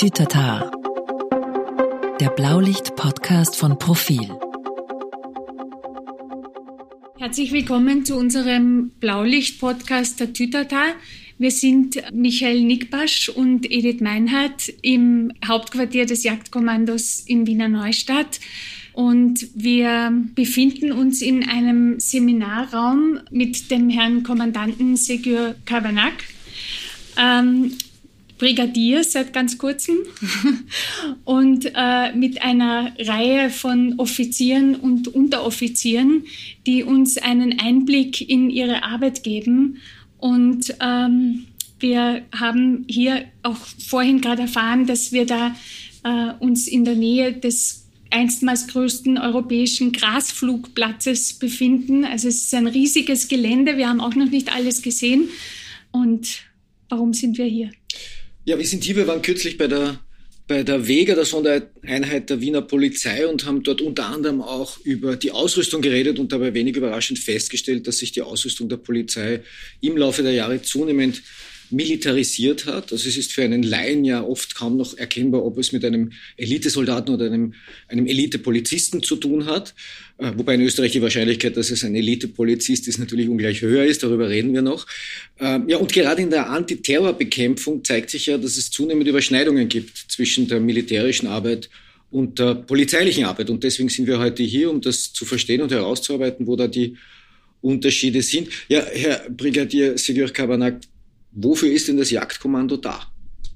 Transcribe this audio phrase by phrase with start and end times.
[0.00, 0.70] Tatütata.
[2.20, 4.30] Der Blaulicht-Podcast von Profil.
[7.18, 10.94] Herzlich willkommen zu unserem Blaulicht-Podcast Tatütata.
[11.36, 18.40] Wir sind Michael Nickbasch und Edith Meinhardt im Hauptquartier des Jagdkommandos in Wiener Neustadt.
[18.94, 26.14] Und wir befinden uns in einem Seminarraum mit dem Herrn Kommandanten Segur Kabanak.
[27.18, 27.72] Ähm,
[28.40, 29.98] Brigadier seit ganz kurzem
[31.24, 36.24] und äh, mit einer Reihe von Offizieren und Unteroffizieren,
[36.66, 39.76] die uns einen Einblick in ihre Arbeit geben.
[40.16, 41.48] Und ähm,
[41.80, 45.54] wir haben hier auch vorhin gerade erfahren, dass wir da
[46.04, 52.06] äh, uns in der Nähe des einstmals größten europäischen Grasflugplatzes befinden.
[52.06, 53.76] Also es ist ein riesiges Gelände.
[53.76, 55.28] Wir haben auch noch nicht alles gesehen.
[55.92, 56.40] Und
[56.88, 57.70] warum sind wir hier?
[58.50, 60.00] Ja, wir sind hier, wir waren kürzlich bei der,
[60.48, 65.14] bei der Vega, der Sondereinheit der Wiener Polizei und haben dort unter anderem auch über
[65.14, 69.44] die Ausrüstung geredet und dabei wenig überraschend festgestellt, dass sich die Ausrüstung der Polizei
[69.80, 71.22] im Laufe der Jahre zunehmend
[71.72, 72.92] militarisiert hat.
[72.92, 76.12] Also es ist für einen Laien ja oft kaum noch erkennbar, ob es mit einem
[76.36, 77.54] Elitesoldaten oder einem,
[77.88, 79.74] einem Elitepolizisten zu tun hat.
[80.18, 84.02] Äh, wobei in Österreich die Wahrscheinlichkeit, dass es ein Elitepolizist ist, natürlich ungleich höher ist.
[84.02, 84.86] Darüber reden wir noch.
[85.38, 89.96] Ähm, ja, und gerade in der Antiterrorbekämpfung zeigt sich ja, dass es zunehmend Überschneidungen gibt
[90.08, 91.70] zwischen der militärischen Arbeit
[92.10, 93.50] und der polizeilichen Arbeit.
[93.50, 96.96] Und deswegen sind wir heute hier, um das zu verstehen und herauszuarbeiten, wo da die
[97.62, 98.48] Unterschiede sind.
[98.68, 100.80] Ja, Herr Brigadier Sigur Kabanak,
[101.32, 103.12] Wofür ist denn das Jagdkommando da?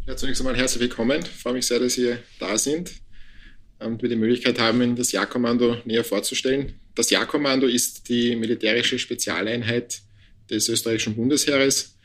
[0.06, 1.22] Ja, zunächst einmal herzlich willkommen.
[1.22, 2.92] Ich freue mich sehr, dass Sie da sind
[3.80, 6.74] und wir die Möglichkeit haben, Ihnen das Jagdkommando näher vorzustellen.
[6.94, 10.02] Das Jagdkommando ist die militärische Spezialeinheit
[10.48, 11.98] des österreichischen Bundesheeres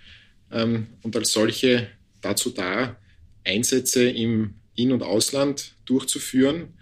[0.51, 1.87] ähm, und als solche
[2.21, 2.97] dazu da,
[3.45, 6.73] Einsätze im In- und Ausland durchzuführen,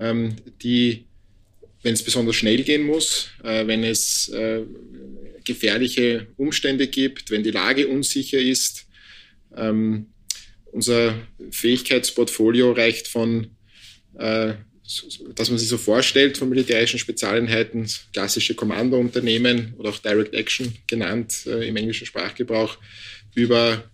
[0.00, 1.06] ähm, die,
[1.82, 4.62] wenn es besonders schnell gehen muss, äh, wenn es äh,
[5.44, 8.86] gefährliche Umstände gibt, wenn die Lage unsicher ist.
[9.56, 10.06] Ähm,
[10.70, 11.14] unser
[11.50, 13.48] Fähigkeitsportfolio reicht von,
[14.14, 14.54] äh,
[15.34, 21.46] dass man sich so vorstellt, von militärischen Spezialeinheiten, klassische Kommandounternehmen oder auch Direct Action genannt
[21.46, 22.78] äh, im englischen Sprachgebrauch,
[23.34, 23.84] über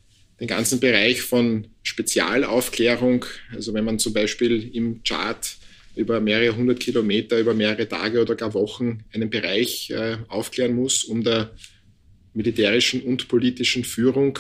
[0.41, 3.25] den ganzen Bereich von Spezialaufklärung.
[3.53, 5.58] Also wenn man zum Beispiel im Chart
[5.99, 11.05] über mehrere hundert Kilometer, über mehrere Tage oder gar Wochen einen Bereich äh, aufklären muss,
[11.05, 11.51] um der
[12.35, 14.39] militärischen und politischen Führung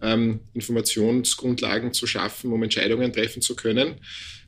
[0.00, 3.96] ähm, Informationsgrundlagen zu schaffen, um Entscheidungen treffen zu können,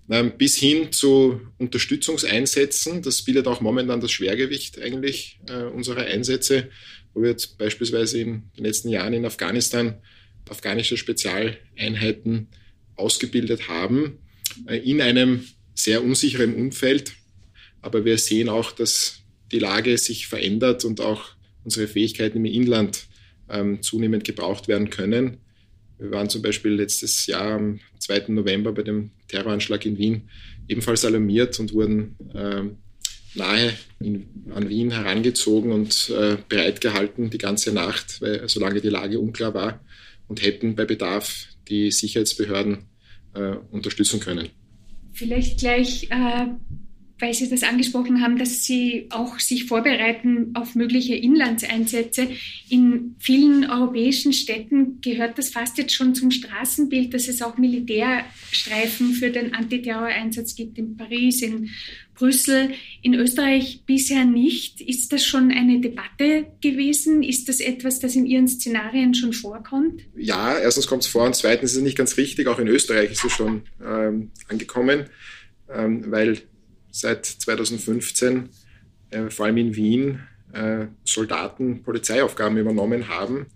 [0.08, 3.02] ähm, bis hin zu Unterstützungseinsätzen.
[3.02, 6.70] Das bildet auch momentan das Schwergewicht eigentlich äh, unserer Einsätze,
[7.12, 9.96] wo wir jetzt beispielsweise in den letzten Jahren in Afghanistan
[10.48, 12.48] afghanische Spezialeinheiten
[12.94, 14.20] ausgebildet haben,
[14.66, 15.44] äh, in einem
[15.76, 17.12] sehr unsicherem Umfeld.
[17.82, 19.20] Aber wir sehen auch, dass
[19.52, 23.06] die Lage sich verändert und auch unsere Fähigkeiten im Inland
[23.48, 25.38] ähm, zunehmend gebraucht werden können.
[25.98, 28.24] Wir waren zum Beispiel letztes Jahr am 2.
[28.28, 30.28] November bei dem Terroranschlag in Wien
[30.68, 32.78] ebenfalls alarmiert und wurden ähm,
[33.34, 39.20] nahe in, an Wien herangezogen und äh, bereitgehalten die ganze Nacht, weil, solange die Lage
[39.20, 39.80] unklar war
[40.26, 42.86] und hätten bei Bedarf die Sicherheitsbehörden
[43.34, 44.48] äh, unterstützen können.
[45.16, 46.48] Vielleicht gleich, äh,
[47.18, 52.28] weil Sie das angesprochen haben, dass Sie auch sich vorbereiten auf mögliche Inlandseinsätze.
[52.68, 59.12] In vielen europäischen Städten gehört das fast jetzt schon zum Straßenbild, dass es auch Militärstreifen
[59.12, 61.70] für den Antiterroreinsatz gibt in Paris, in
[62.16, 62.70] Brüssel,
[63.02, 64.80] in Österreich bisher nicht.
[64.80, 67.22] Ist das schon eine Debatte gewesen?
[67.22, 70.02] Ist das etwas, das in Ihren Szenarien schon vorkommt?
[70.16, 72.46] Ja, erstens kommt es vor und zweitens ist es nicht ganz richtig.
[72.46, 75.04] Auch in Österreich ist es schon ähm, angekommen,
[75.70, 76.38] ähm, weil
[76.96, 78.48] seit 2015,
[79.10, 80.20] äh, vor allem in Wien,
[80.52, 83.46] äh, Soldaten Polizeiaufgaben übernommen haben,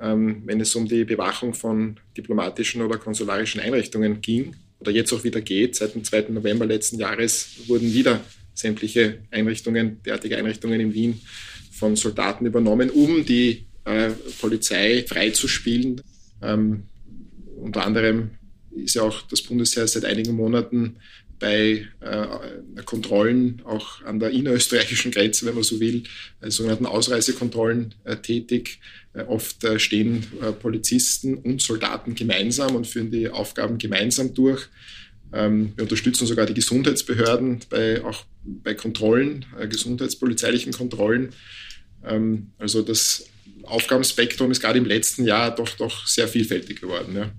[0.00, 5.24] ähm, wenn es um die Bewachung von diplomatischen oder konsularischen Einrichtungen ging oder jetzt auch
[5.24, 5.74] wieder geht.
[5.74, 6.26] Seit dem 2.
[6.30, 8.20] November letzten Jahres wurden wieder
[8.54, 11.20] sämtliche Einrichtungen, derartige Einrichtungen in Wien
[11.72, 14.10] von Soldaten übernommen, um die äh,
[14.40, 16.00] Polizei freizuspielen.
[16.40, 16.84] Ähm,
[17.56, 18.30] unter anderem
[18.76, 20.96] ist ja auch das Bundesheer seit einigen Monaten
[21.38, 26.04] bei äh, Kontrollen auch an der innerösterreichischen Grenze, wenn man so will,
[26.40, 28.80] äh, sogenannten Ausreisekontrollen äh, tätig.
[29.12, 34.68] Äh, oft äh, stehen äh, Polizisten und Soldaten gemeinsam und führen die Aufgaben gemeinsam durch.
[35.32, 41.30] Ähm, wir unterstützen sogar die Gesundheitsbehörden bei, auch bei Kontrollen, gesundheitspolizeilichen Kontrollen.
[42.04, 43.26] Ähm, also das
[43.62, 47.16] Aufgabenspektrum ist gerade im letzten Jahr doch, doch sehr vielfältig geworden.
[47.16, 47.32] Ja.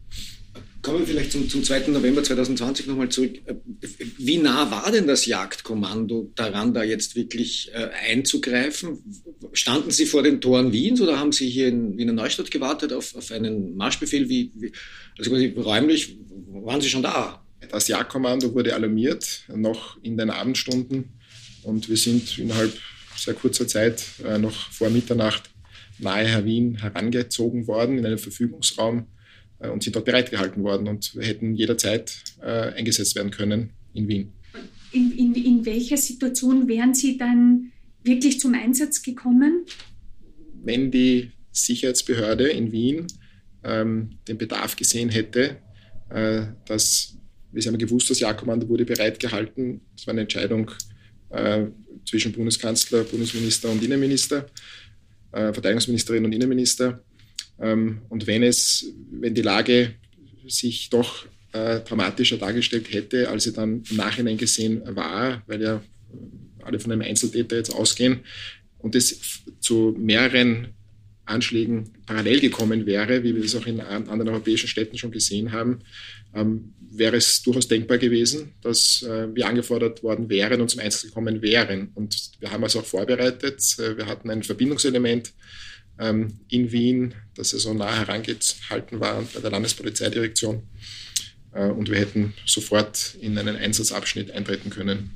[0.88, 1.90] Kommen wir vielleicht zum, zum 2.
[1.90, 3.42] November 2020 nochmal zurück.
[3.46, 3.56] Äh,
[4.20, 9.00] wie nah war denn das Jagdkommando daran, da jetzt wirklich äh, einzugreifen?
[9.52, 13.18] Standen Sie vor den Toren Wiens oder haben Sie hier in Wiener Neustadt gewartet auf,
[13.18, 14.30] auf einen Marschbefehl?
[14.30, 14.72] Wie, wie,
[15.18, 16.20] also quasi räumlich
[16.52, 17.44] waren Sie schon da?
[17.70, 21.10] Das Jagdkommando wurde alarmiert, noch in den Abendstunden.
[21.64, 22.72] Und wir sind innerhalb
[23.14, 25.50] sehr kurzer Zeit, äh, noch vor Mitternacht,
[26.00, 29.08] nahe Wien herangezogen worden in einen Verfügungsraum
[29.60, 34.34] und sind dort bereitgehalten worden und hätten jederzeit äh, eingesetzt werden können in Wien.
[34.92, 37.72] In, in, in welcher Situation wären Sie dann
[38.04, 39.66] wirklich zum Einsatz gekommen?
[40.64, 43.08] Wenn die Sicherheitsbehörde in Wien
[43.64, 45.58] ähm, den Bedarf gesehen hätte,
[46.10, 47.18] äh, dass,
[47.52, 50.72] wir haben gewusst, das Jagdkommando wurde bereitgehalten, das war eine Entscheidung
[51.30, 51.66] äh,
[52.06, 54.48] zwischen Bundeskanzler, Bundesminister und Innenminister,
[55.32, 57.04] äh, Verteidigungsministerin und Innenminister.
[57.60, 59.96] Ähm, und wenn es, wenn die Lage
[60.48, 65.82] sich doch äh, dramatischer dargestellt hätte, als sie dann im Nachhinein gesehen war, weil ja
[66.64, 68.20] alle von einem Einzeltäter jetzt ausgehen
[68.80, 70.70] und es zu mehreren
[71.26, 75.80] Anschlägen parallel gekommen wäre, wie wir das auch in anderen europäischen Städten schon gesehen haben,
[76.34, 81.04] ähm, wäre es durchaus denkbar gewesen, dass äh, wir angefordert worden wären und zum Einsatz
[81.04, 81.92] gekommen wären.
[81.96, 83.62] Und wir haben es auch vorbereitet.
[83.78, 85.34] Äh, wir hatten ein Verbindungselement
[86.00, 90.64] ähm, in Wien, das so nah herangehalten war bei der Landespolizeidirektion.
[91.54, 95.12] Äh, und wir hätten sofort in einen Einsatzabschnitt eintreten können.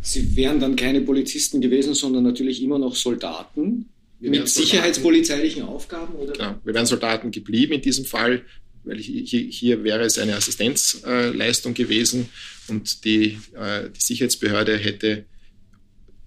[0.00, 3.88] Sie wären dann keine Polizisten gewesen, sondern natürlich immer noch Soldaten
[4.20, 6.14] mit sicherheitspolizeilichen Aufgaben?
[6.14, 6.32] Oder?
[6.32, 8.42] Genau, wir wären Soldaten geblieben in diesem Fall,
[8.84, 12.28] weil hier, hier wäre es eine Assistenzleistung gewesen
[12.68, 15.24] und die, äh, die Sicherheitsbehörde hätte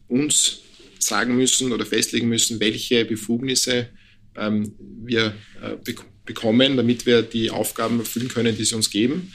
[0.07, 0.59] uns
[1.03, 3.89] sagen müssen oder festlegen müssen, welche Befugnisse
[4.35, 5.93] ähm, wir äh,
[6.25, 9.33] bekommen, damit wir die Aufgaben erfüllen können, die sie uns geben.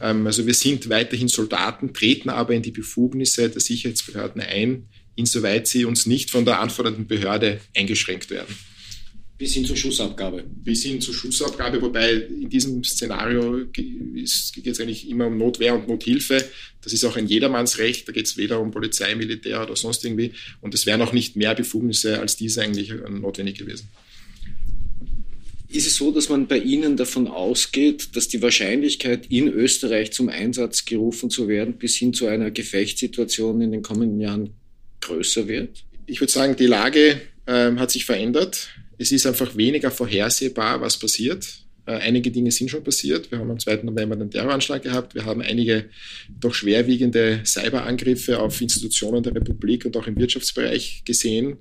[0.00, 5.66] Ähm, also wir sind weiterhin Soldaten, treten aber in die Befugnisse der Sicherheitsbehörden ein, insoweit
[5.66, 8.54] sie uns nicht von der anfordernden Behörde eingeschränkt werden.
[9.36, 10.44] Bis hin zur Schussabgabe.
[10.44, 15.88] Bis hin zur Schussabgabe, wobei in diesem Szenario geht es eigentlich immer um Notwehr und
[15.88, 16.44] Nothilfe.
[16.82, 20.32] Das ist auch ein Jedermannsrecht, da geht es weder um Polizei, Militär oder sonst irgendwie.
[20.60, 23.88] Und es wären auch nicht mehr Befugnisse als diese eigentlich notwendig gewesen.
[25.74, 30.28] Ist es so, dass man bei Ihnen davon ausgeht, dass die Wahrscheinlichkeit, in Österreich zum
[30.28, 34.50] Einsatz gerufen zu werden, bis hin zu einer Gefechtssituation in den kommenden Jahren
[35.00, 35.84] größer wird?
[36.06, 38.68] Ich würde sagen, die Lage äh, hat sich verändert.
[38.98, 41.46] Es ist einfach weniger vorhersehbar, was passiert.
[41.86, 43.30] Äh, einige Dinge sind schon passiert.
[43.30, 43.82] Wir haben am 2.
[43.82, 45.14] November den Terroranschlag gehabt.
[45.14, 45.86] Wir haben einige
[46.40, 51.58] doch schwerwiegende Cyberangriffe auf Institutionen der Republik und auch im Wirtschaftsbereich gesehen.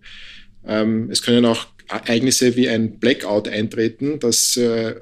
[0.66, 4.96] Ähm, es können auch Ereignisse wie ein Blackout eintreten, das äh,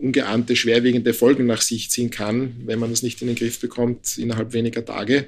[0.00, 4.18] ungeahnte schwerwiegende Folgen nach sich ziehen kann, wenn man das nicht in den Griff bekommt
[4.18, 5.26] innerhalb weniger Tage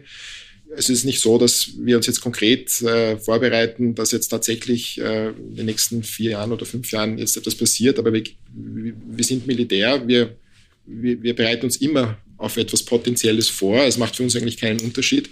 [0.77, 5.29] es ist nicht so, dass wir uns jetzt konkret äh, vorbereiten, dass jetzt tatsächlich äh,
[5.29, 9.47] in den nächsten vier Jahren oder fünf Jahren jetzt etwas passiert, aber wir, wir sind
[9.47, 10.37] Militär, wir,
[10.87, 13.83] wir, wir, bereiten uns immer auf etwas Potenzielles vor.
[13.83, 15.31] Es macht für uns eigentlich keinen Unterschied.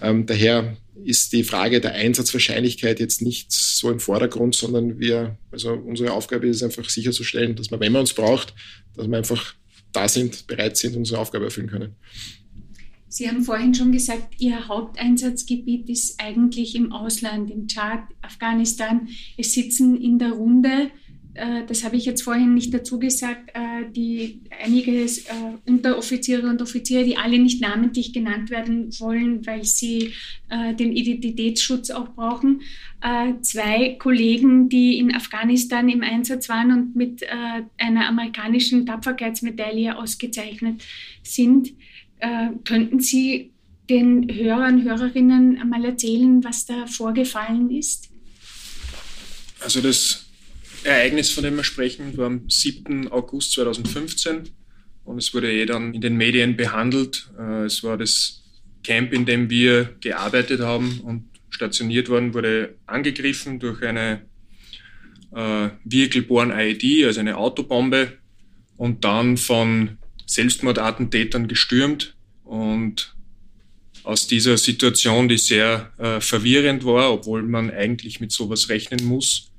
[0.00, 5.72] Ähm, daher ist die Frage der Einsatzwahrscheinlichkeit jetzt nicht so im Vordergrund, sondern wir, also
[5.72, 8.54] unsere Aufgabe ist einfach sicherzustellen, dass man, wenn man uns braucht,
[8.96, 9.54] dass wir einfach
[9.92, 11.96] da sind, bereit sind, unsere Aufgabe erfüllen können.
[13.08, 19.08] Sie haben vorhin schon gesagt, Ihr Haupteinsatzgebiet ist eigentlich im Ausland, im Tschad, Afghanistan.
[19.36, 20.90] Es sitzen in der Runde,
[21.38, 25.08] äh, das habe ich jetzt vorhin nicht dazu gesagt, äh, die einige äh,
[25.66, 30.12] Unteroffiziere und Offiziere, die alle nicht namentlich genannt werden wollen, weil sie
[30.50, 32.62] den Identitätsschutz auch brauchen.
[33.42, 37.22] Zwei Kollegen, die in Afghanistan im Einsatz waren und mit
[37.76, 40.82] einer amerikanischen Tapferkeitsmedaille ausgezeichnet
[41.22, 41.74] sind
[42.18, 43.52] äh, könnten Sie
[43.88, 48.10] den Hörern, Hörerinnen einmal erzählen, was da vorgefallen ist?
[49.60, 50.26] Also das
[50.84, 53.08] Ereignis, von dem wir sprechen, war am 7.
[53.08, 54.50] August 2015
[55.04, 57.30] und es wurde eh dann in den Medien behandelt.
[57.38, 58.42] Äh, es war das
[58.84, 64.22] Camp, in dem wir gearbeitet haben und stationiert worden, wurde angegriffen durch eine
[65.34, 68.18] äh, Vehicle-Borne IED, also eine Autobombe,
[68.76, 69.97] und dann von
[70.28, 73.14] Selbstmordattentätern gestürmt und
[74.04, 79.50] aus dieser Situation, die sehr äh, verwirrend war, obwohl man eigentlich mit sowas rechnen muss,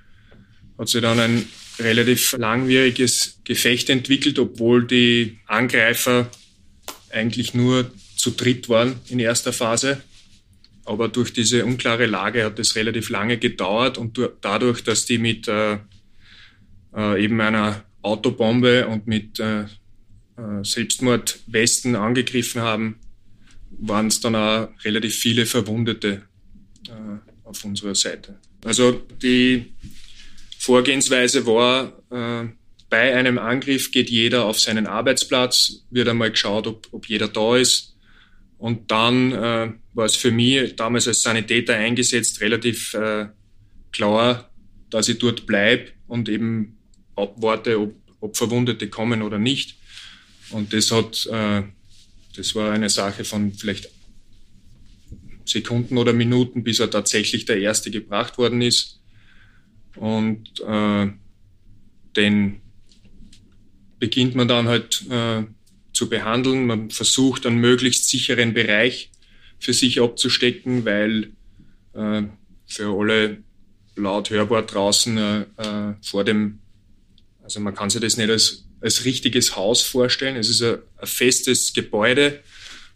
[0.77, 1.45] hat sich dann ein
[1.79, 6.29] relativ langwieriges Gefecht entwickelt, obwohl die Angreifer
[7.11, 10.01] eigentlich nur zu dritt waren in erster Phase.
[10.85, 15.47] Aber durch diese unklare Lage hat es relativ lange gedauert und dadurch, dass die mit
[15.47, 15.77] äh,
[16.95, 19.65] äh, eben einer Autobombe und mit äh,
[20.63, 22.99] Selbstmordwesten angegriffen haben,
[23.71, 26.23] waren es dann auch relativ viele Verwundete
[26.87, 28.39] äh, auf unserer Seite.
[28.63, 28.91] Also
[29.21, 29.73] die
[30.57, 32.49] Vorgehensweise war, äh,
[32.89, 37.55] bei einem Angriff geht jeder auf seinen Arbeitsplatz, wird einmal geschaut, ob, ob jeder da
[37.55, 37.95] ist.
[38.57, 43.27] Und dann äh, war es für mich damals als Sanitäter eingesetzt relativ äh,
[43.91, 44.49] klar,
[44.89, 46.77] dass ich dort bleibe und eben
[47.15, 49.78] abwarte, ob, ob Verwundete kommen oder nicht.
[50.51, 51.63] Und das hat, äh,
[52.35, 53.89] das war eine Sache von vielleicht
[55.45, 58.99] Sekunden oder Minuten, bis er tatsächlich der Erste gebracht worden ist.
[59.95, 61.07] Und äh,
[62.15, 62.61] den
[63.99, 65.43] beginnt man dann halt äh,
[65.93, 66.67] zu behandeln.
[66.67, 69.11] Man versucht einen möglichst sicheren Bereich
[69.59, 71.33] für sich abzustecken, weil
[71.93, 72.23] äh,
[72.65, 73.43] für alle
[73.95, 76.59] laut hörbar draußen äh, äh, vor dem,
[77.43, 80.35] also man kann sich das nicht als, als richtiges Haus vorstellen.
[80.35, 82.39] Es ist ein, ein festes Gebäude,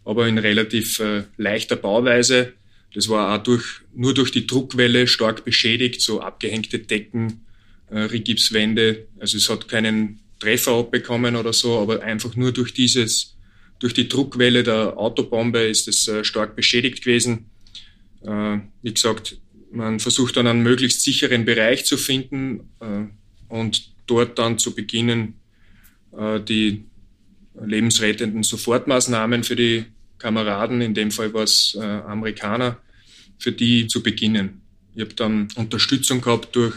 [0.04, 2.52] aber in relativ äh, leichter Bauweise.
[2.94, 3.64] Das war auch durch,
[3.94, 7.44] nur durch die Druckwelle stark beschädigt, so abgehängte Decken,
[7.90, 9.06] äh, Rigipswände.
[9.18, 13.36] Also es hat keinen Treffer abbekommen oder so, aber einfach nur durch dieses,
[13.78, 17.46] durch die Druckwelle der Autobombe ist es äh, stark beschädigt gewesen.
[18.22, 19.38] Äh, wie gesagt,
[19.72, 23.06] man versucht dann einen möglichst sicheren Bereich zu finden äh,
[23.48, 25.34] und dort dann zu beginnen,
[26.16, 26.84] die
[27.60, 29.86] lebensrettenden Sofortmaßnahmen für die
[30.18, 32.78] Kameraden, in dem Fall war es äh, Amerikaner,
[33.38, 34.62] für die zu beginnen.
[34.94, 36.76] Ich habe dann Unterstützung gehabt durch,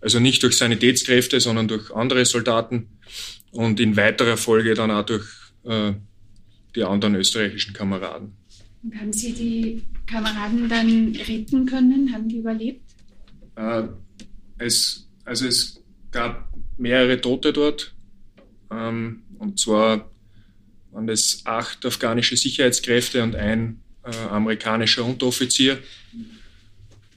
[0.00, 2.88] also nicht durch Sanitätskräfte, sondern durch andere Soldaten,
[3.56, 5.26] und in weiterer Folge dann auch durch
[5.64, 5.92] äh,
[6.74, 8.32] die anderen österreichischen Kameraden.
[8.82, 12.12] Und haben Sie die Kameraden dann retten können?
[12.12, 12.82] Haben die überlebt?
[13.56, 13.84] Äh,
[14.58, 17.94] es, also es gab mehrere Tote dort.
[18.70, 20.10] Ähm, und zwar
[20.92, 25.78] waren es acht afghanische Sicherheitskräfte und ein äh, amerikanischer Unteroffizier.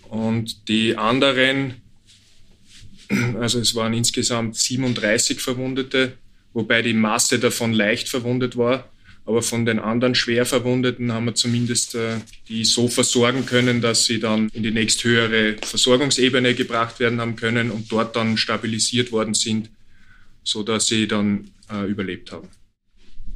[0.10, 1.76] Und die anderen,
[3.40, 6.14] also es waren insgesamt 37 Verwundete,
[6.54, 8.90] wobei die Masse davon leicht verwundet war.
[9.26, 12.16] Aber von den anderen schwer Verwundeten haben wir zumindest äh,
[12.48, 17.70] die so versorgen können, dass sie dann in die nächsthöhere Versorgungsebene gebracht werden haben können
[17.70, 19.70] und dort dann stabilisiert worden sind,
[20.50, 22.48] so dass sie dann äh, überlebt haben.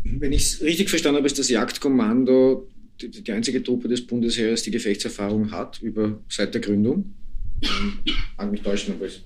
[0.04, 2.68] Wenn ich es richtig verstanden habe, ist das Jagdkommando
[3.02, 7.14] die, die, einzige Truppe des Bundesheeres, die Gefechtserfahrung hat über seit der Gründung.
[8.04, 9.22] Ich mag mich täuschen, aber es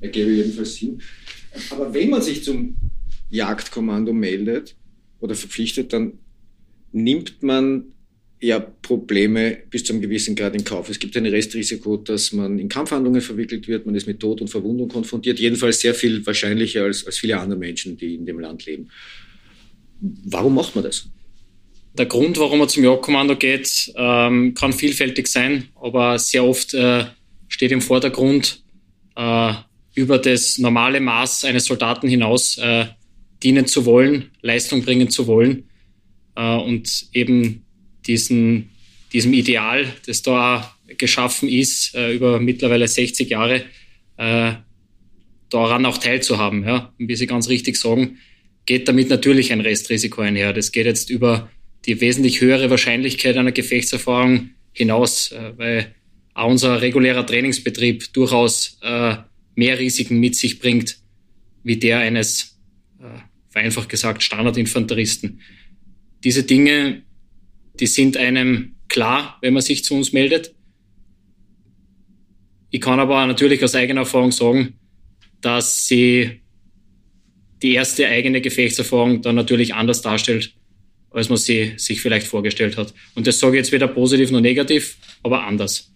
[0.00, 1.00] ergebe jedenfalls Sinn.
[1.70, 2.76] Aber wenn man sich zum
[3.30, 4.76] Jagdkommando meldet
[5.20, 6.18] oder verpflichtet, dann
[6.92, 7.92] nimmt man
[8.42, 10.88] ja Probleme bis zu einem gewissen Grad in Kauf.
[10.88, 14.48] Es gibt ein Restrisiko, dass man in Kampfhandlungen verwickelt wird, man ist mit Tod und
[14.48, 18.66] Verwundung konfrontiert, jedenfalls sehr viel wahrscheinlicher als, als viele andere Menschen, die in dem Land
[18.66, 18.88] leben.
[20.00, 21.08] Warum macht man das?
[21.96, 27.04] Der Grund, warum man zum Jagdkommando geht, ähm, kann vielfältig sein, aber sehr oft äh,
[27.48, 28.62] steht im Vordergrund,
[29.14, 29.52] äh,
[29.94, 32.86] über das normale Maß eines Soldaten hinaus äh,
[33.42, 35.68] dienen zu wollen, Leistung bringen zu wollen
[36.34, 37.64] äh, und eben
[38.06, 38.70] diesen,
[39.12, 43.64] diesem Ideal, das da geschaffen ist, äh, über mittlerweile 60 Jahre,
[44.16, 44.52] äh,
[45.50, 46.64] daran auch teilzuhaben.
[46.64, 46.92] Ja?
[46.98, 48.18] Und wie Sie ganz richtig sagen,
[48.66, 50.52] geht damit natürlich ein Restrisiko einher.
[50.52, 51.50] Das geht jetzt über
[51.84, 55.94] die wesentlich höhere Wahrscheinlichkeit einer Gefechtserfahrung hinaus, äh, weil
[56.34, 58.78] auch unser regulärer Trainingsbetrieb durchaus
[59.54, 60.96] mehr Risiken mit sich bringt,
[61.62, 62.58] wie der eines,
[63.50, 65.42] vereinfacht gesagt, Standardinfanteristen.
[66.24, 67.02] Diese Dinge,
[67.80, 70.54] die sind einem klar, wenn man sich zu uns meldet.
[72.70, 74.74] Ich kann aber natürlich aus eigener Erfahrung sagen,
[75.40, 76.42] dass sie
[77.62, 80.54] die erste eigene Gefechtserfahrung dann natürlich anders darstellt,
[81.10, 82.92] als man sie sich vielleicht vorgestellt hat.
[83.14, 85.92] Und das sage ich jetzt weder positiv noch negativ, aber anders.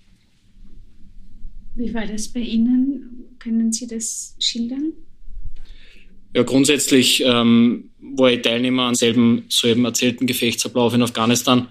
[1.75, 3.37] Wie war das bei Ihnen?
[3.39, 4.93] Können Sie das schildern?
[6.35, 11.69] Ja, grundsätzlich ähm, war ich Teilnehmer an selben soeben erzählten Gefechtsablauf in Afghanistan.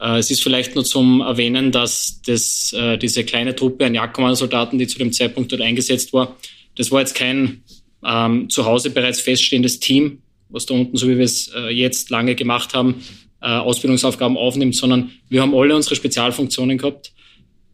[0.00, 4.78] Äh, es ist vielleicht nur zum Erwähnen, dass das, äh, diese kleine Truppe an Jagdkommandosoldaten,
[4.78, 6.36] die zu dem Zeitpunkt dort eingesetzt war,
[6.76, 7.62] das war jetzt kein
[8.04, 12.10] ähm, zu Hause bereits feststehendes Team, was da unten, so wie wir es äh, jetzt
[12.10, 13.02] lange gemacht haben,
[13.42, 17.12] äh, Ausbildungsaufgaben aufnimmt, sondern wir haben alle unsere Spezialfunktionen gehabt,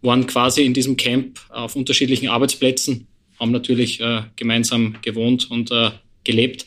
[0.03, 3.07] waren quasi in diesem Camp auf unterschiedlichen Arbeitsplätzen
[3.39, 5.91] haben natürlich äh, gemeinsam gewohnt und äh,
[6.25, 6.67] gelebt.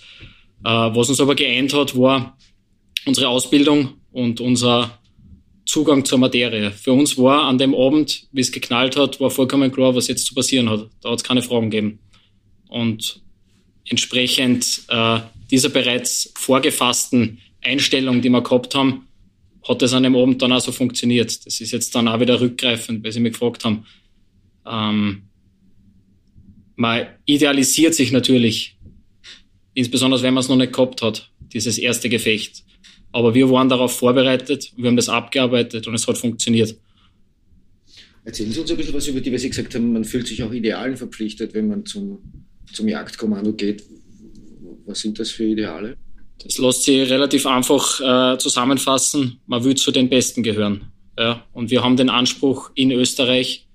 [0.63, 2.37] Äh, was uns aber geeint hat, war
[3.05, 4.99] unsere Ausbildung und unser
[5.65, 6.71] Zugang zur Materie.
[6.71, 10.25] Für uns war an dem Abend, wie es geknallt hat, war vollkommen klar, was jetzt
[10.25, 10.89] zu passieren hat.
[11.01, 11.99] Da hat es keine Fragen gegeben.
[12.69, 13.21] Und
[13.87, 15.19] entsprechend äh,
[15.51, 19.07] dieser bereits vorgefassten Einstellung, die wir gehabt haben,
[19.67, 21.45] hat das an dem Abend dann auch so funktioniert.
[21.45, 23.85] Das ist jetzt dann auch wieder rückgreifend, weil Sie mich gefragt haben.
[24.65, 25.23] Ähm,
[26.75, 28.77] man idealisiert sich natürlich,
[29.73, 32.63] insbesondere wenn man es noch nicht gehabt hat, dieses erste Gefecht.
[33.11, 36.75] Aber wir waren darauf vorbereitet, wir haben das abgearbeitet und es hat funktioniert.
[38.23, 40.43] Erzählen Sie uns ein bisschen was über die, weil Sie gesagt haben, man fühlt sich
[40.43, 42.19] auch Idealen verpflichtet, wenn man zum,
[42.71, 43.83] zum Jagdkommando geht.
[44.85, 45.97] Was sind das für Ideale?
[46.43, 49.39] Das lässt sich relativ einfach äh, zusammenfassen.
[49.47, 50.91] Man will zu den Besten gehören.
[51.17, 51.45] Ja?
[51.53, 53.67] Und wir haben den Anspruch in Österreich,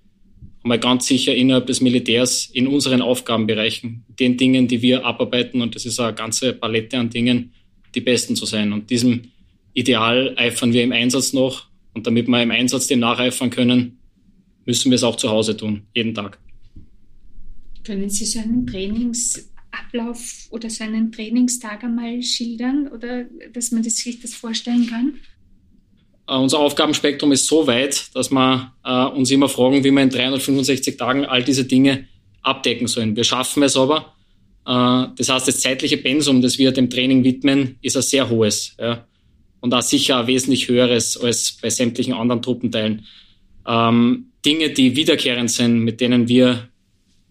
[0.65, 5.75] mal ganz sicher innerhalb des Militärs, in unseren Aufgabenbereichen, den Dingen, die wir abarbeiten, und
[5.75, 7.53] das ist eine ganze Palette an Dingen,
[7.95, 8.73] die Besten zu sein.
[8.73, 9.31] Und diesem
[9.75, 11.67] Ideal eifern wir im Einsatz noch.
[11.93, 13.99] Und damit wir im Einsatz dem nacheifern können,
[14.65, 16.39] müssen wir es auch zu Hause tun, jeden Tag.
[17.85, 24.21] Können Sie so einen Trainingsablauf oder so einen Trainingstag einmal schildern oder dass man sich
[24.21, 25.15] das vorstellen kann?
[26.27, 30.09] Uh, unser Aufgabenspektrum ist so weit, dass wir uh, uns immer fragen, wie wir in
[30.09, 32.09] 365 Tagen all diese Dinge
[32.43, 33.15] abdecken sollen.
[33.15, 34.15] Wir schaffen es aber.
[34.67, 38.75] Uh, das heißt, das zeitliche Pensum, das wir dem Training widmen, ist ein sehr hohes.
[38.79, 39.07] Ja?
[39.61, 43.05] Und auch sicher ein wesentlich höheres als bei sämtlichen anderen Truppenteilen.
[43.67, 46.69] Ähm, Dinge, die wiederkehrend sind, mit denen wir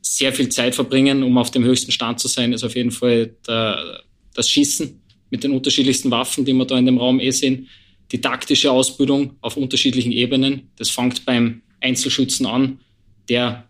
[0.01, 3.35] sehr viel Zeit verbringen, um auf dem höchsten Stand zu sein, ist auf jeden Fall
[3.47, 4.01] der,
[4.33, 7.67] das Schießen mit den unterschiedlichsten Waffen, die wir da in dem Raum eh sehen.
[8.13, 10.69] Die taktische Ausbildung auf unterschiedlichen Ebenen.
[10.77, 12.79] Das fängt beim Einzelschützen an,
[13.27, 13.67] der,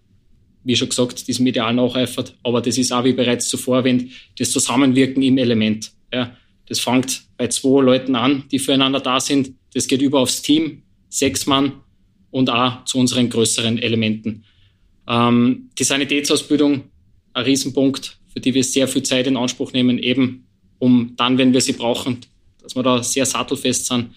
[0.64, 2.36] wie schon gesagt, diesem Ideal nacheifert.
[2.44, 5.92] Aber das ist auch, wie bereits zuvor erwähnt, das Zusammenwirken im Element.
[6.14, 9.54] Ja, das fängt bei zwei Leuten an, die füreinander da sind.
[9.74, 11.74] Das geht über aufs Team, sechs Mann,
[12.30, 14.44] und auch zu unseren größeren Elementen.
[15.08, 16.84] Ähm, die Sanitätsausbildung,
[17.34, 20.48] ein Riesenpunkt, für die wir sehr viel Zeit in Anspruch nehmen, eben
[20.80, 22.22] um dann, wenn wir sie brauchen,
[22.62, 24.10] dass wir da sehr sattelfest sind.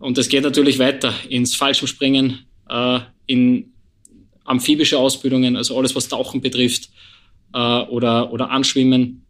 [0.00, 3.72] Und es geht natürlich weiter ins Fallschirmspringen, äh, in
[4.44, 6.88] amphibische Ausbildungen, also alles, was Tauchen betrifft
[7.54, 9.24] äh, oder, oder Anschwimmen.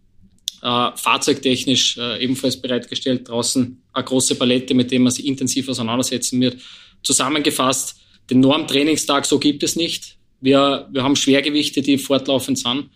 [0.63, 6.41] Äh, fahrzeugtechnisch äh, ebenfalls bereitgestellt, draußen eine große Palette, mit der man sich intensiv auseinandersetzen
[6.41, 6.59] wird.
[7.03, 10.19] Zusammengefasst, den Normtrainingstag so gibt es nicht.
[10.41, 12.91] Wir, wir haben Schwergewichte, die fortlaufend sind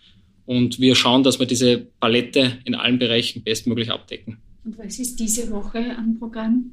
[0.45, 4.37] und wir schauen, dass wir diese Palette in allen Bereichen bestmöglich abdecken.
[4.63, 6.71] Und was ist diese Woche am Programm?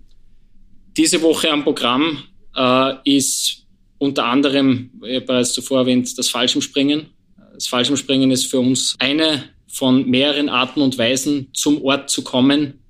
[0.96, 2.24] Diese Woche am Programm
[2.54, 3.66] äh, ist
[3.98, 7.06] unter anderem, wie bereits zuvor erwähnt, das Fallschirmspringen.
[7.54, 12.80] Das Fallschirmspringen ist für uns eine von mehreren Arten und Weisen, zum Ort zu kommen,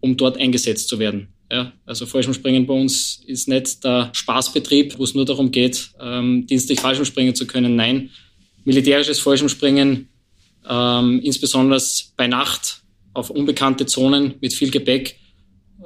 [0.00, 1.28] um dort eingesetzt zu werden.
[1.50, 6.46] Ja, also Fallschirmspringen bei uns ist nicht der Spaßbetrieb, wo es nur darum geht, ähm,
[6.46, 7.76] dienstlich Fallschirmspringen zu können.
[7.76, 8.10] Nein,
[8.64, 10.08] militärisches Fallschirmspringen,
[10.68, 11.80] ähm, insbesondere
[12.16, 12.82] bei Nacht
[13.14, 15.18] auf unbekannte Zonen mit viel Gepäck,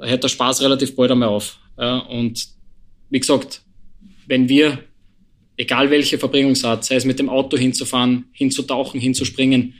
[0.01, 1.57] hört der Spaß relativ bald einmal auf.
[1.77, 2.47] Ja, und
[3.09, 3.61] wie gesagt,
[4.27, 4.79] wenn wir,
[5.55, 9.73] egal welche Verbringungsart, sei es mit dem Auto hinzufahren, hinzutauchen, hinzuspringen,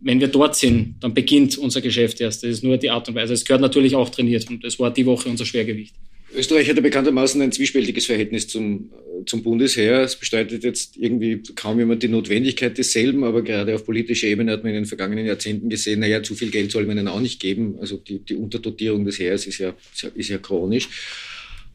[0.00, 2.42] wenn wir dort sind, dann beginnt unser Geschäft erst.
[2.42, 3.34] Das ist nur die Art und Weise.
[3.34, 5.94] Es gehört natürlich auch trainiert und das war die Woche unser Schwergewicht.
[6.34, 8.92] Österreich hat ja bekanntermaßen ein zwiespältiges Verhältnis zum,
[9.26, 10.02] zum Bundesheer.
[10.02, 14.62] Es bestreitet jetzt irgendwie kaum jemand die Notwendigkeit desselben, aber gerade auf politischer Ebene hat
[14.62, 17.40] man in den vergangenen Jahrzehnten gesehen, naja, zu viel Geld soll man ihnen auch nicht
[17.40, 17.78] geben.
[17.80, 19.74] Also die, die Unterdotierung des Heeres ist ja,
[20.14, 20.88] ist ja chronisch.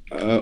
[0.10, 0.42] Äh,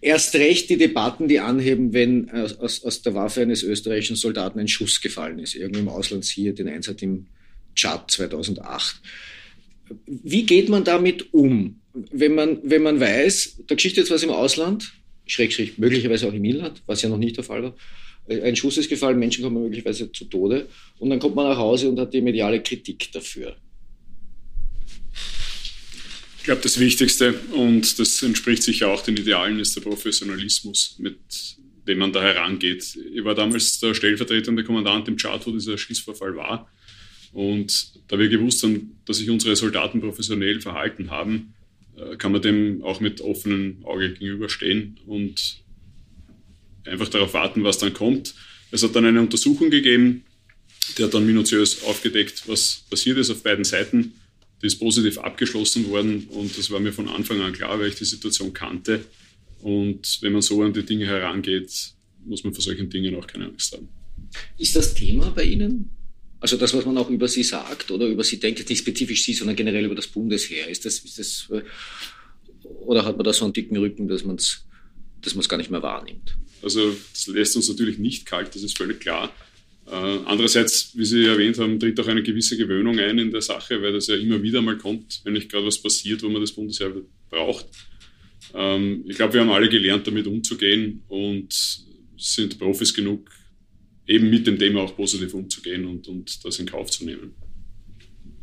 [0.00, 4.68] erst recht die Debatten, die anheben, wenn aus, aus der Waffe eines österreichischen Soldaten ein
[4.68, 5.54] Schuss gefallen ist.
[5.54, 7.26] Irgendwo im Ausland siehe den Einsatz im
[7.74, 9.00] Tschad 2008.
[10.06, 14.30] Wie geht man damit um, wenn man, wenn man weiß, da geschieht jetzt was im
[14.30, 14.92] Ausland,
[15.26, 17.74] schräg, schräg, möglicherweise auch im Inland, was ja noch nicht der Fall war,
[18.28, 21.90] ein Schuss ist gefallen, Menschen kommen möglicherweise zu Tode und dann kommt man nach Hause
[21.90, 23.56] und hat die mediale Kritik dafür.
[26.38, 31.16] Ich glaube, das Wichtigste, und das entspricht sicher auch den Idealen, ist der Professionalismus, mit
[31.88, 32.98] dem man da herangeht.
[33.14, 36.70] Ich war damals der stellvertretende Kommandant im Chart, wo dieser Schießvorfall war.
[37.32, 41.53] Und da wir gewusst haben, dass sich unsere Soldaten professionell verhalten haben, äh,
[42.18, 45.62] kann man dem auch mit offenem Auge gegenüberstehen und
[46.84, 48.34] einfach darauf warten, was dann kommt.
[48.70, 50.24] Es hat dann eine Untersuchung gegeben,
[50.98, 54.14] die hat dann minutiös aufgedeckt, was passiert ist auf beiden Seiten.
[54.62, 57.96] Die ist positiv abgeschlossen worden und das war mir von Anfang an klar, weil ich
[57.96, 59.04] die Situation kannte.
[59.62, 61.92] Und wenn man so an die Dinge herangeht,
[62.24, 63.88] muss man vor solchen Dingen auch keine Angst haben.
[64.58, 65.90] Ist das Thema bei Ihnen?
[66.44, 69.32] Also das, was man auch über Sie sagt oder über Sie denkt, nicht spezifisch Sie,
[69.32, 70.68] sondern generell über das Bundesheer.
[70.68, 71.62] Ist das, ist das, äh,
[72.84, 74.66] oder hat man da so einen dicken Rücken, dass man es
[75.22, 76.36] dass gar nicht mehr wahrnimmt?
[76.62, 79.34] Also das lässt uns natürlich nicht kalt, das ist völlig klar.
[79.86, 83.80] Äh, andererseits, wie Sie erwähnt haben, tritt auch eine gewisse Gewöhnung ein in der Sache,
[83.80, 86.52] weil das ja immer wieder mal kommt, wenn nicht gerade was passiert, wo man das
[86.52, 86.92] Bundesheer
[87.30, 87.68] braucht.
[88.52, 91.54] Ähm, ich glaube, wir haben alle gelernt, damit umzugehen und
[92.18, 93.30] sind Profis genug,
[94.06, 97.34] eben mit dem Thema auch positiv umzugehen und, und das in Kauf zu nehmen.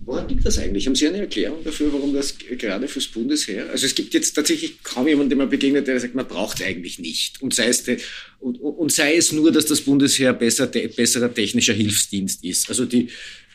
[0.04, 0.88] Woran liegt das eigentlich?
[0.88, 3.70] Haben Sie eine Erklärung dafür, warum das gerade fürs Bundesheer?
[3.70, 6.66] Also es gibt jetzt tatsächlich kaum jemanden, dem man begegnet, der sagt, man braucht es
[6.66, 7.40] eigentlich nicht.
[7.42, 8.00] Und sei, es de,
[8.40, 12.68] und, und sei es nur, dass das Bundesheer besser, de, besserer technischer Hilfsdienst ist.
[12.70, 13.10] Also die,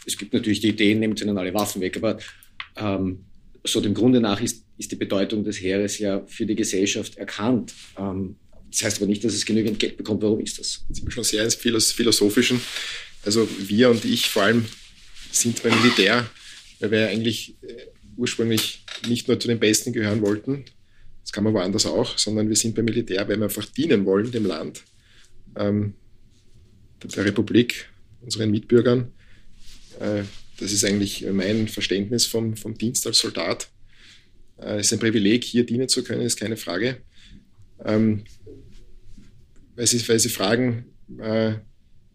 [0.07, 2.19] es gibt natürlich die Ideen, nehmt ihnen alle Waffen weg, aber
[2.77, 3.25] ähm,
[3.65, 7.75] so dem Grunde nach ist, ist die Bedeutung des Heeres ja für die Gesellschaft erkannt.
[7.99, 8.37] Ähm,
[8.77, 10.23] das heißt aber nicht, dass es genügend Geld bekommt.
[10.23, 10.85] Warum ist das?
[10.87, 12.61] Jetzt sind wir schon sehr ins Philosophischen.
[13.25, 14.67] Also wir und ich vor allem
[15.33, 16.29] sind beim Militär,
[16.81, 17.87] weil wir eigentlich äh,
[18.19, 20.67] ursprünglich nicht nur zu den Besten gehören wollten,
[21.23, 24.31] das kann man woanders auch, sondern wir sind beim Militär, weil wir einfach dienen wollen
[24.31, 24.83] dem Land,
[25.57, 25.95] ähm,
[27.03, 27.89] der Republik,
[28.21, 29.11] unseren Mitbürgern.
[30.01, 30.25] Äh,
[30.59, 33.69] das ist eigentlich mein Verständnis vom, vom Dienst als Soldat.
[34.59, 36.99] Äh, es ist ein Privileg, hier dienen zu können, ist keine Frage.
[37.83, 38.25] Ähm,
[39.77, 40.87] weil, Sie, weil Sie fragen,
[41.21, 41.55] äh,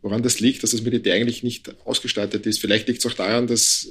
[0.01, 2.59] Woran das liegt, dass das Militär eigentlich nicht ausgestattet ist.
[2.59, 3.87] Vielleicht liegt es auch daran, dass,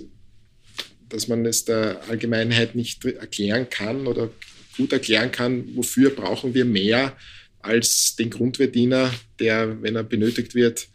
[1.08, 4.30] dass man es der Allgemeinheit nicht erklären kann oder
[4.76, 7.16] gut erklären kann, wofür brauchen wir mehr
[7.60, 10.88] als den Grundverdiener, der, wenn er benötigt wird,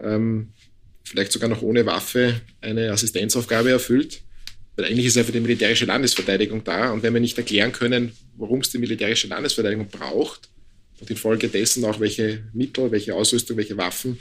[0.00, 0.52] ähm,
[1.02, 4.22] vielleicht sogar noch ohne Waffe eine Assistenzaufgabe erfüllt.
[4.76, 6.90] Weil eigentlich ist ja für die militärische Landesverteidigung da.
[6.90, 10.48] Und wenn wir nicht erklären können, warum es die militärische Landesverteidigung braucht,
[11.00, 14.18] und infolgedessen auch welche Mittel, welche Ausrüstung, welche Waffen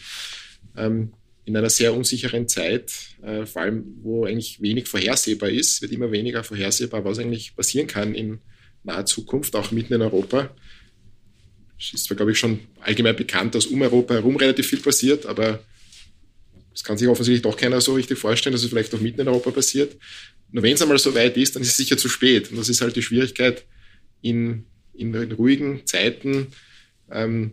[0.76, 1.14] ähm,
[1.46, 6.12] in einer sehr unsicheren Zeit, äh, vor allem wo eigentlich wenig vorhersehbar ist, wird immer
[6.12, 8.40] weniger vorhersehbar, was eigentlich passieren kann in
[8.84, 10.50] naher Zukunft, auch mitten in Europa.
[11.80, 15.26] Es ist zwar, glaube ich, schon allgemein bekannt, dass um Europa herum relativ viel passiert,
[15.26, 15.64] aber
[16.72, 19.28] das kann sich offensichtlich doch keiner so richtig vorstellen, dass es vielleicht auch mitten in
[19.28, 19.96] Europa passiert.
[20.52, 22.52] Nur wenn es einmal so weit ist, dann ist es sicher zu spät.
[22.52, 23.66] Und das ist halt die Schwierigkeit
[24.22, 26.48] in, in, in ruhigen Zeiten,
[27.12, 27.52] ähm,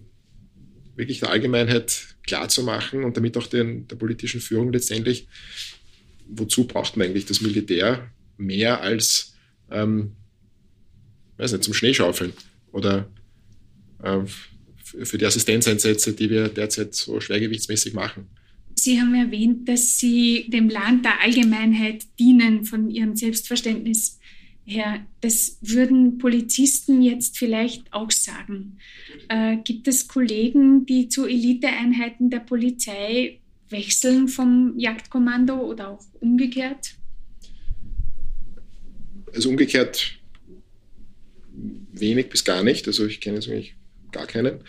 [0.97, 5.29] wirklich der Allgemeinheit klarzumachen und damit auch den, der politischen Führung letztendlich,
[6.29, 9.35] wozu braucht man eigentlich das Militär mehr als
[9.71, 10.13] ähm,
[11.41, 12.33] weiß nicht, zum Schneeschaufeln
[12.73, 13.11] oder
[14.03, 14.21] äh,
[14.83, 18.29] für die Assistenzeinsätze, die wir derzeit so schwergewichtsmäßig machen.
[18.75, 24.19] Sie haben erwähnt, dass Sie dem Land der Allgemeinheit dienen von Ihrem Selbstverständnis
[24.71, 25.07] her.
[25.21, 28.79] Das würden Polizisten jetzt vielleicht auch sagen.
[29.29, 36.95] Äh, gibt es Kollegen, die zu Eliteeinheiten der Polizei wechseln vom Jagdkommando oder auch umgekehrt?
[39.33, 40.19] Also umgekehrt
[41.93, 42.87] wenig bis gar nicht.
[42.87, 43.77] Also ich kenne jetzt eigentlich
[44.13, 44.61] gar keinen,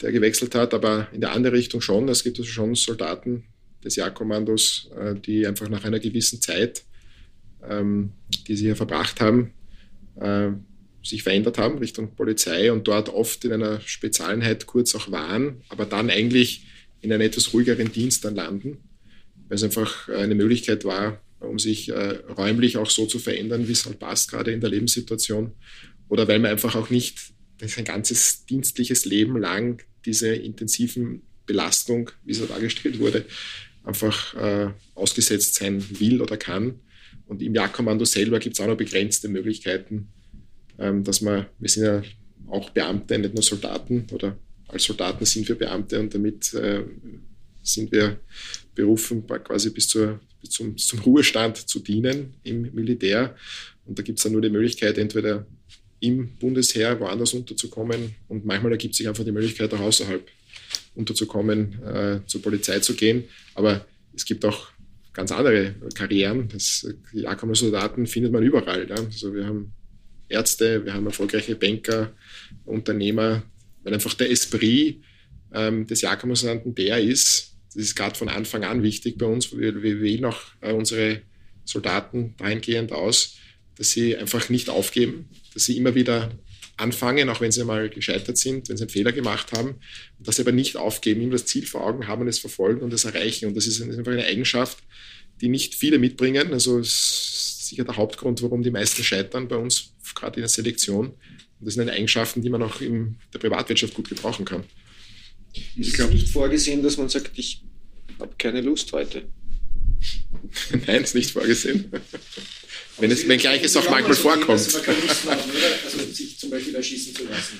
[0.00, 2.08] der gewechselt hat, aber in der andere Richtung schon.
[2.08, 3.44] Es gibt also schon Soldaten
[3.84, 6.84] des Jagdkommandos, äh, die einfach nach einer gewissen Zeit
[7.68, 8.12] ähm,
[8.46, 9.52] die sie hier verbracht haben,
[10.20, 10.50] äh,
[11.02, 15.86] sich verändert haben Richtung Polizei und dort oft in einer Spezialeinheit kurz auch waren, aber
[15.86, 16.66] dann eigentlich
[17.00, 18.78] in einem etwas ruhigeren Dienst dann landen,
[19.48, 23.72] weil es einfach eine Möglichkeit war, um sich äh, räumlich auch so zu verändern, wie
[23.72, 25.52] es halt passt, gerade in der Lebenssituation.
[26.08, 32.32] Oder weil man einfach auch nicht ein ganzes dienstliches Leben lang diese intensiven Belastung, wie
[32.32, 33.24] es dargestellt wurde,
[33.84, 36.80] einfach äh, ausgesetzt sein will oder kann.
[37.28, 40.08] Und im Jagdkommando selber gibt es auch noch begrenzte Möglichkeiten,
[40.78, 42.02] ähm, dass man, wir sind ja
[42.48, 44.36] auch Beamte, nicht nur Soldaten oder
[44.68, 46.82] als Soldaten sind wir Beamte und damit äh,
[47.62, 48.18] sind wir
[48.74, 53.34] berufen, quasi bis, zur, bis zum, zum, Ruhestand zu dienen im Militär.
[53.84, 55.46] Und da gibt es dann nur die Möglichkeit, entweder
[56.00, 60.26] im Bundesheer woanders unterzukommen und manchmal ergibt sich einfach die Möglichkeit, auch außerhalb
[60.94, 63.24] unterzukommen, äh, zur Polizei zu gehen.
[63.54, 64.68] Aber es gibt auch
[65.18, 66.48] ganz andere Karrieren.
[66.48, 68.88] Das, die Akkumasoldaten findet man überall.
[68.88, 68.94] Ja.
[68.94, 69.72] Also wir haben
[70.28, 72.12] Ärzte, wir haben erfolgreiche Banker,
[72.64, 73.42] Unternehmer,
[73.82, 75.02] weil einfach der Esprit
[75.52, 79.50] ähm, des Jagdkommandanten der ist, das ist gerade von Anfang an wichtig bei uns.
[79.56, 81.22] Wir, wir wählen auch äh, unsere
[81.64, 83.38] Soldaten dahingehend aus,
[83.74, 86.30] dass sie einfach nicht aufgeben, dass sie immer wieder
[86.78, 89.76] anfangen, auch wenn sie mal gescheitert sind, wenn sie einen Fehler gemacht haben,
[90.18, 92.92] dass sie aber nicht aufgeben, immer das Ziel vor Augen haben und es verfolgen und
[92.92, 93.46] es erreichen.
[93.46, 94.78] Und das ist einfach eine Eigenschaft,
[95.40, 96.52] die nicht viele mitbringen.
[96.52, 101.08] Also ist sicher der Hauptgrund, warum die meisten scheitern bei uns, gerade in der Selektion.
[101.08, 104.64] Und das sind Eigenschaften, die man auch in der Privatwirtschaft gut gebrauchen kann.
[105.76, 107.62] Ist es nicht vorgesehen, dass man sagt, ich
[108.18, 109.28] habe keine Lust heute?
[110.86, 111.90] Nein, ist nicht vorgesehen.
[113.00, 114.50] Wenn, es, wenn gleich es auch manchmal vorkommt.
[114.50, 114.78] Also
[116.12, 117.58] sich zum Beispiel erschießen zu lassen.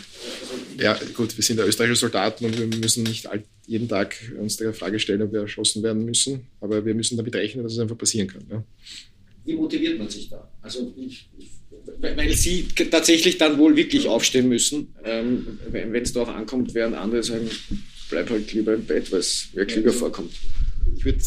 [0.78, 3.28] Ja, gut, wir sind ja österreichische Soldaten und wir müssen nicht
[3.66, 6.46] jeden Tag uns der Frage stellen, ob wir erschossen werden müssen.
[6.60, 8.42] Aber wir müssen damit rechnen, dass es einfach passieren kann.
[8.50, 8.64] Ja.
[9.44, 10.50] Wie motiviert man sich da?
[10.60, 11.28] Also ich,
[12.00, 17.22] weil sie tatsächlich dann wohl wirklich aufstehen müssen, ähm, wenn es darauf ankommt, während andere
[17.22, 17.48] sagen,
[18.10, 20.32] bleib halt lieber im Bett, weil es mir klüger vorkommt.
[20.96, 21.18] Ich würde,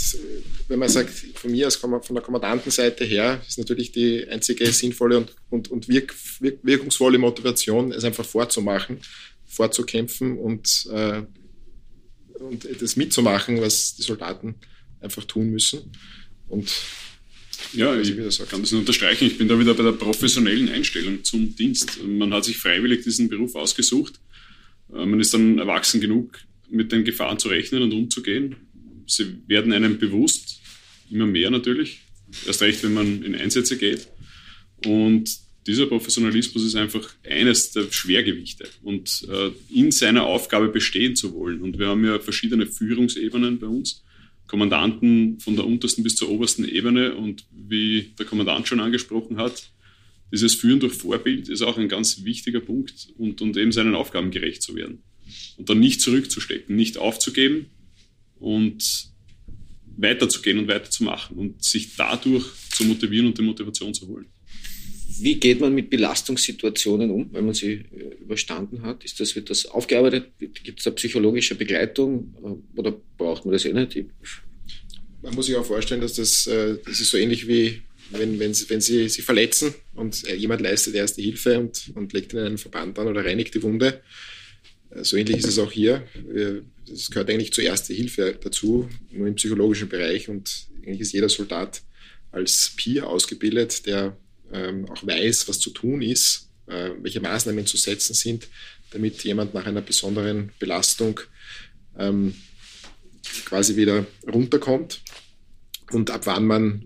[0.68, 5.18] wenn man sagt, von mir aus von der Kommandantenseite her, ist natürlich die einzige sinnvolle
[5.18, 9.00] und, und, und wirk, wirk, wirkungsvolle Motivation, es einfach vorzumachen,
[9.46, 11.24] vorzukämpfen und, äh,
[12.40, 14.56] und das mitzumachen, was die Soldaten
[15.00, 15.92] einfach tun müssen.
[16.48, 16.72] Und
[17.74, 18.16] ja, ich
[18.50, 19.28] kann das nur unterstreichen.
[19.28, 22.04] Ich bin da wieder bei der professionellen Einstellung zum Dienst.
[22.04, 24.20] Man hat sich freiwillig diesen Beruf ausgesucht.
[24.94, 28.56] Äh, man ist dann erwachsen genug, mit den Gefahren zu rechnen und umzugehen.
[29.12, 30.62] Sie werden einem bewusst,
[31.10, 32.00] immer mehr natürlich.
[32.48, 34.08] Erst recht, wenn man in Einsätze geht.
[34.86, 41.34] Und dieser Professionalismus ist einfach eines der Schwergewichte und äh, in seiner Aufgabe bestehen zu
[41.34, 41.62] wollen.
[41.62, 44.04] Und wir haben ja verschiedene Führungsebenen bei uns.
[44.48, 49.72] Kommandanten von der untersten bis zur obersten Ebene und wie der Kommandant schon angesprochen hat,
[50.32, 54.32] dieses Führen durch Vorbild ist auch ein ganz wichtiger Punkt und, und eben seinen Aufgaben
[54.32, 55.04] gerecht zu werden.
[55.58, 57.68] Und dann nicht zurückzustecken, nicht aufzugeben
[58.42, 59.12] und
[59.98, 64.26] weiterzugehen und weiterzumachen und sich dadurch zu motivieren und die Motivation zu holen.
[65.20, 69.04] Wie geht man mit Belastungssituationen um, wenn man sie äh, überstanden hat?
[69.04, 70.32] Ist das, wird das aufgearbeitet?
[70.40, 74.04] Gibt es da psychologische Begleitung äh, oder braucht man das eh nicht?
[75.22, 78.54] Man muss sich auch vorstellen, dass das, äh, das ist so ähnlich wie wenn, wenn,
[78.54, 82.58] sie, wenn sie sich verletzen und jemand leistet erste Hilfe und, und legt ihnen einen
[82.58, 84.02] Verband an oder reinigt die Wunde.
[85.02, 86.06] So ähnlich ist es auch hier.
[86.92, 90.28] Es gehört eigentlich zur Erste Hilfe dazu, nur im psychologischen Bereich.
[90.28, 91.82] Und eigentlich ist jeder Soldat
[92.32, 94.18] als Peer ausgebildet, der
[94.52, 98.48] ähm, auch weiß, was zu tun ist, äh, welche Maßnahmen zu setzen sind,
[98.92, 101.20] damit jemand nach einer besonderen Belastung
[101.98, 102.36] ähm,
[103.46, 105.02] quasi wieder runterkommt
[105.92, 106.86] und ab wann man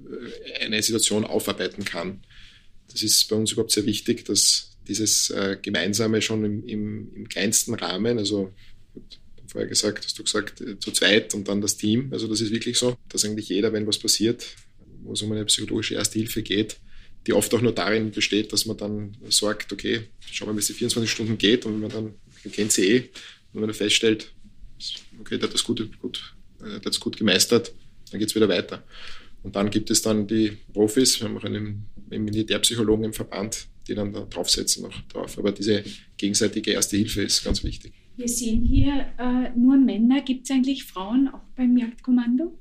[0.60, 2.24] äh, eine Situation aufarbeiten kann.
[2.88, 7.30] Das ist bei uns überhaupt sehr wichtig, dass dieses äh, Gemeinsame schon im, im, im,
[7.30, 8.54] kleinsten Rahmen, also
[9.48, 12.10] vorher gesagt, hast du gesagt, äh, zu zweit und dann das Team.
[12.12, 14.46] Also das ist wirklich so, dass eigentlich jeder, wenn was passiert,
[15.04, 16.78] wo es um eine psychologische Erste Hilfe geht,
[17.28, 20.68] die oft auch nur darin besteht, dass man dann sagt, okay, schauen wir wie es
[20.68, 22.04] die 24 Stunden geht und wenn man dann,
[22.44, 24.32] man kennt sie eh, und wenn man feststellt,
[25.20, 27.74] okay, der hat das gut, gut, der hat gut gemeistert,
[28.12, 28.84] dann geht es wieder weiter.
[29.42, 33.68] Und dann gibt es dann die Profis, wir haben auch einen, einen Militärpsychologen im Verband,
[33.88, 35.38] die dann da draufsetzen noch drauf.
[35.38, 35.84] Aber diese
[36.18, 37.94] gegenseitige Erste Hilfe ist ganz wichtig.
[38.18, 40.22] Wir sehen hier äh, nur Männer.
[40.22, 42.58] Gibt es eigentlich Frauen auch beim Jagdkommando?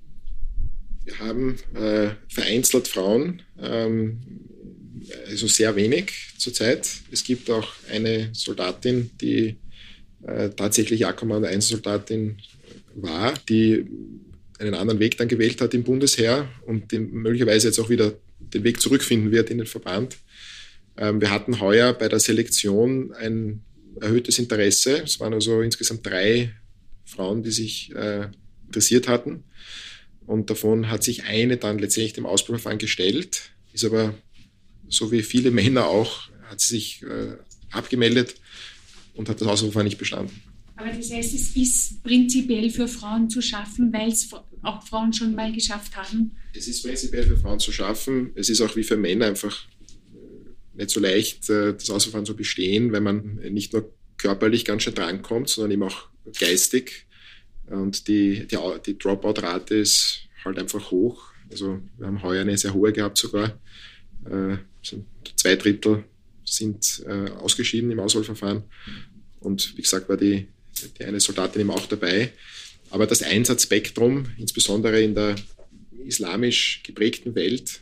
[1.05, 4.21] Wir haben äh, vereinzelt Frauen, ähm,
[5.29, 6.89] also sehr wenig zurzeit.
[7.11, 9.57] Es gibt auch eine Soldatin, die
[10.27, 12.39] äh, tatsächlich Jagdkommando 1 Soldatin
[12.95, 13.87] war, die
[14.59, 18.81] einen anderen Weg dann gewählt hat im Bundesheer und möglicherweise jetzt auch wieder den Weg
[18.81, 20.17] zurückfinden wird in den Verband.
[20.97, 23.63] Ähm, wir hatten heuer bei der Selektion ein
[24.01, 25.03] erhöhtes Interesse.
[25.03, 26.55] Es waren also insgesamt drei
[27.05, 28.29] Frauen, die sich äh,
[28.67, 29.45] interessiert hatten.
[30.27, 34.15] Und davon hat sich eine dann letztendlich dem Auswahlverfahren gestellt, ist aber
[34.89, 37.37] so wie viele Männer auch, hat sie sich äh,
[37.71, 38.37] abgemeldet
[39.15, 40.41] und hat das Auswahlverfahren nicht bestanden.
[40.77, 44.29] Aber das heißt, es ist prinzipiell für Frauen zu schaffen, weil es
[44.63, 46.33] auch Frauen schon mal geschafft haben?
[46.53, 48.33] Es ist prinzipiell für Frauen zu schaffen.
[48.35, 49.67] Es ist auch wie für Männer einfach
[50.75, 54.95] nicht so leicht, äh, das Ausverfahren zu bestehen, weil man nicht nur körperlich ganz schön
[54.95, 56.09] drankommt, sondern eben auch
[56.39, 57.07] geistig.
[57.67, 61.33] Und die, die, die Dropout-Rate ist halt einfach hoch.
[61.51, 63.59] Also wir haben heuer eine sehr hohe gehabt sogar.
[64.25, 64.57] Äh,
[65.37, 66.05] zwei Drittel
[66.45, 68.65] sind äh, ausgeschieden im Auswahlverfahren.
[69.41, 70.49] Und wie gesagt, war die,
[70.99, 72.33] die eine Soldatin eben auch dabei.
[72.91, 75.37] Aber das Einsatzspektrum, insbesondere in der
[76.07, 77.81] islamisch geprägten Welt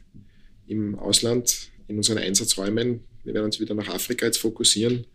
[0.66, 5.06] im Ausland, in unseren Einsatzräumen, wir werden uns wieder nach Afrika jetzt fokussieren,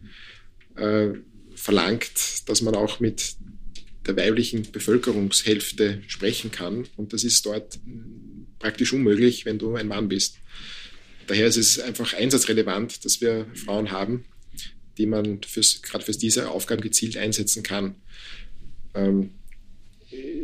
[0.76, 1.10] äh,
[1.56, 3.36] verlangt, dass man auch mit
[4.06, 6.88] der weiblichen Bevölkerungshälfte sprechen kann.
[6.96, 7.80] Und das ist dort
[8.60, 10.38] praktisch unmöglich, wenn du ein Mann bist.
[11.26, 14.26] Daher ist es einfach einsatzrelevant, dass wir Frauen haben,
[14.98, 17.96] die man fürs, gerade für diese Aufgaben gezielt einsetzen kann.
[18.94, 19.32] Ähm,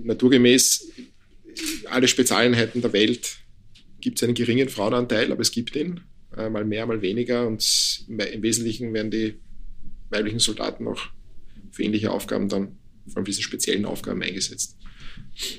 [0.04, 0.92] naturgemäß,
[1.86, 3.38] alle Spezialeinheiten der Welt
[4.02, 6.02] gibt es einen geringen Frauenanteil, aber es gibt ihn
[6.38, 7.48] äh, mal mehr, mal weniger.
[7.48, 9.36] Und im Wesentlichen werden die
[10.10, 11.02] weiblichen Soldaten auch
[11.72, 14.78] für ähnliche Aufgaben dann, vor allem diese speziellen Aufgaben eingesetzt.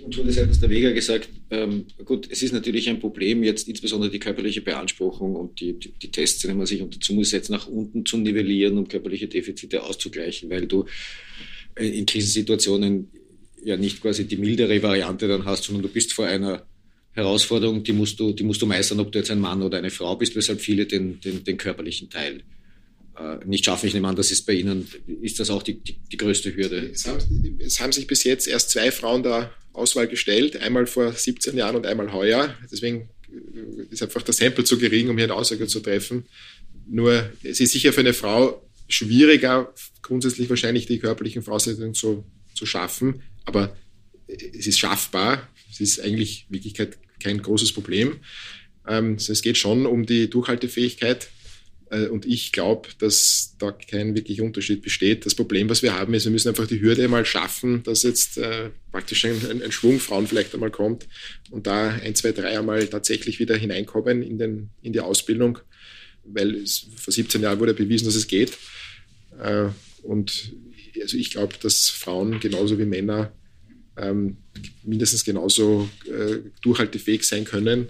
[0.04, 4.10] Und wurde seitens der Vega gesagt, ähm, gut, es ist natürlich ein Problem, jetzt insbesondere
[4.10, 7.66] die körperliche Beanspruchung und die, die, die Tests, die man sich unter Zunge setzt, nach
[7.66, 10.86] unten zu nivellieren, um körperliche Defizite auszugleichen, weil du
[11.74, 13.08] äh, in Krisensituationen
[13.64, 16.66] ja nicht quasi die mildere Variante dann hast, sondern du bist vor einer
[17.14, 19.90] Herausforderung, die musst du, die musst du meistern, ob du jetzt ein Mann oder eine
[19.90, 22.42] Frau bist, weshalb viele den, den, den körperlichen Teil
[23.16, 23.86] äh, nicht schaffen.
[23.86, 24.88] Ich nehme an, das ist bei Ihnen,
[25.22, 26.90] ist das auch die, die, die größte Hürde?
[26.92, 31.12] Es haben, es haben, sich bis jetzt erst zwei Frauen der Auswahl gestellt, einmal vor
[31.12, 32.54] 17 Jahren und einmal heuer.
[32.70, 36.26] Deswegen äh, ist einfach das Sample zu gering, um hier eine Aussage zu treffen.
[36.88, 39.72] Nur es ist sicher für eine Frau schwieriger,
[40.02, 42.24] grundsätzlich wahrscheinlich die körperlichen Voraussetzungen zu,
[42.54, 43.76] zu schaffen, aber
[44.26, 45.48] es ist schaffbar.
[45.70, 48.20] Es ist eigentlich in Wirklichkeit kein großes Problem.
[48.86, 51.28] Ähm, es geht schon um die Durchhaltefähigkeit.
[51.90, 55.26] Äh, und ich glaube, dass da kein wirklicher Unterschied besteht.
[55.26, 58.38] Das Problem, was wir haben, ist, wir müssen einfach die Hürde mal schaffen, dass jetzt
[58.38, 61.06] äh, praktisch ein, ein, Schwung Frauen vielleicht einmal kommt
[61.50, 65.58] und da ein, zwei, drei einmal tatsächlich wieder hineinkommen in, den, in die Ausbildung,
[66.24, 68.52] weil es, vor 17 Jahren wurde bewiesen, dass es geht.
[69.42, 69.68] Äh,
[70.02, 70.52] und
[71.00, 73.32] also ich glaube, dass Frauen genauso wie Männer
[73.96, 74.36] ähm,
[74.82, 77.88] mindestens genauso äh, durchhaltefähig sein können.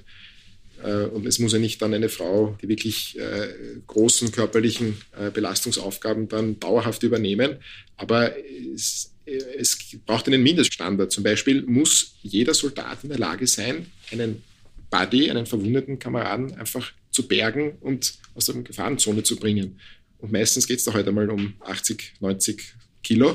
[0.85, 3.49] Äh, und es muss ja nicht dann eine Frau, die wirklich äh,
[3.87, 7.57] großen körperlichen äh, Belastungsaufgaben dann dauerhaft übernehmen.
[7.97, 8.33] Aber
[8.75, 11.11] es, es braucht einen Mindeststandard.
[11.11, 14.43] Zum Beispiel muss jeder Soldat in der Lage sein, einen
[14.91, 19.81] Buddy, einen verwundeten Kameraden einfach zu bergen und aus der Gefahrenzone zu bringen.
[20.19, 23.35] Und meistens geht es da heute mal um 80, 90 Kilo.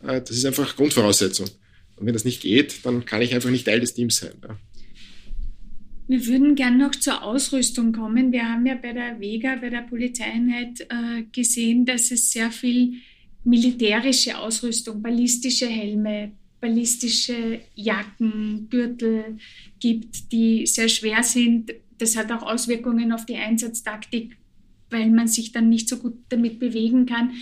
[0.00, 1.48] Das ist einfach Grundvoraussetzung.
[1.98, 4.34] Und wenn das nicht geht, dann kann ich einfach nicht Teil des Teams sein.
[4.42, 4.56] Ja.
[6.08, 8.32] Wir würden gern noch zur Ausrüstung kommen.
[8.32, 12.94] Wir haben ja bei der Vega, bei der Polizeieinheit äh, gesehen, dass es sehr viel
[13.44, 19.38] militärische Ausrüstung, ballistische Helme, ballistische Jacken, Gürtel
[19.80, 21.74] gibt, die sehr schwer sind.
[21.98, 24.36] Das hat auch Auswirkungen auf die Einsatztaktik
[24.90, 27.32] weil man sich dann nicht so gut damit bewegen kann.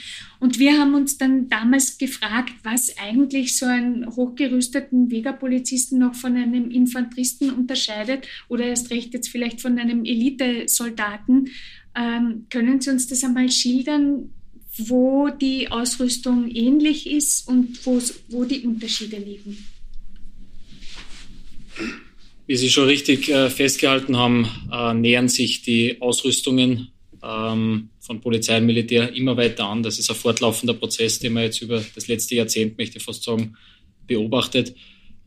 [0.40, 6.37] Und wir haben uns dann damals gefragt, was eigentlich so einen hochgerüsteten Vega-Polizisten noch von
[6.37, 11.50] einem Infanteristen unterscheidet oder erst recht jetzt vielleicht von einem Elitesoldaten.
[11.94, 14.30] Ähm, können Sie uns das einmal schildern,
[14.78, 19.56] wo die Ausrüstung ähnlich ist und wo die Unterschiede liegen?
[22.46, 26.88] Wie Sie schon richtig äh, festgehalten haben, äh, nähern sich die Ausrüstungen
[27.26, 29.82] ähm, von Polizei und Militär immer weiter an.
[29.82, 33.24] Das ist ein fortlaufender Prozess, den man jetzt über das letzte Jahrzehnt, möchte ich fast
[33.24, 33.56] sagen,
[34.06, 34.74] beobachtet.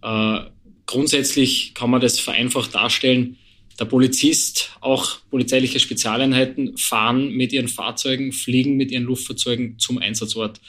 [0.02, 0.40] Äh,
[0.86, 3.38] grundsätzlich kann man das vereinfacht darstellen.
[3.80, 10.60] Der Polizist, auch polizeiliche Spezialeinheiten, fahren mit ihren Fahrzeugen, fliegen mit ihren Luftfahrzeugen zum Einsatzort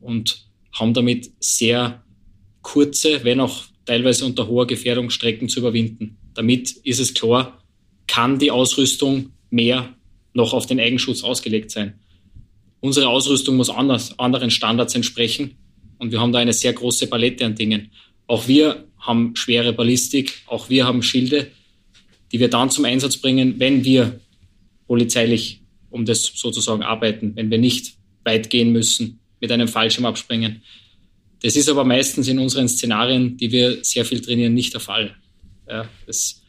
[0.00, 2.02] und haben damit sehr
[2.62, 6.18] kurze, wenn auch teilweise unter hoher Gefährdung Strecken zu überwinden.
[6.34, 7.62] Damit ist es klar,
[8.06, 9.94] kann die Ausrüstung mehr
[10.32, 11.98] noch auf den Eigenschutz ausgelegt sein.
[12.80, 15.56] Unsere Ausrüstung muss anders, anderen Standards entsprechen
[15.98, 17.90] und wir haben da eine sehr große Palette an Dingen.
[18.26, 21.50] Auch wir haben schwere Ballistik, auch wir haben Schilde,
[22.32, 24.20] die wir dann zum Einsatz bringen, wenn wir
[24.86, 30.62] polizeilich um das sozusagen arbeiten, wenn wir nicht weit gehen müssen, mit einem Fallschirm abspringen.
[31.42, 35.16] Das ist aber meistens in unseren Szenarien, die wir sehr viel trainieren, nicht der Fall.
[35.68, 36.39] Ja, das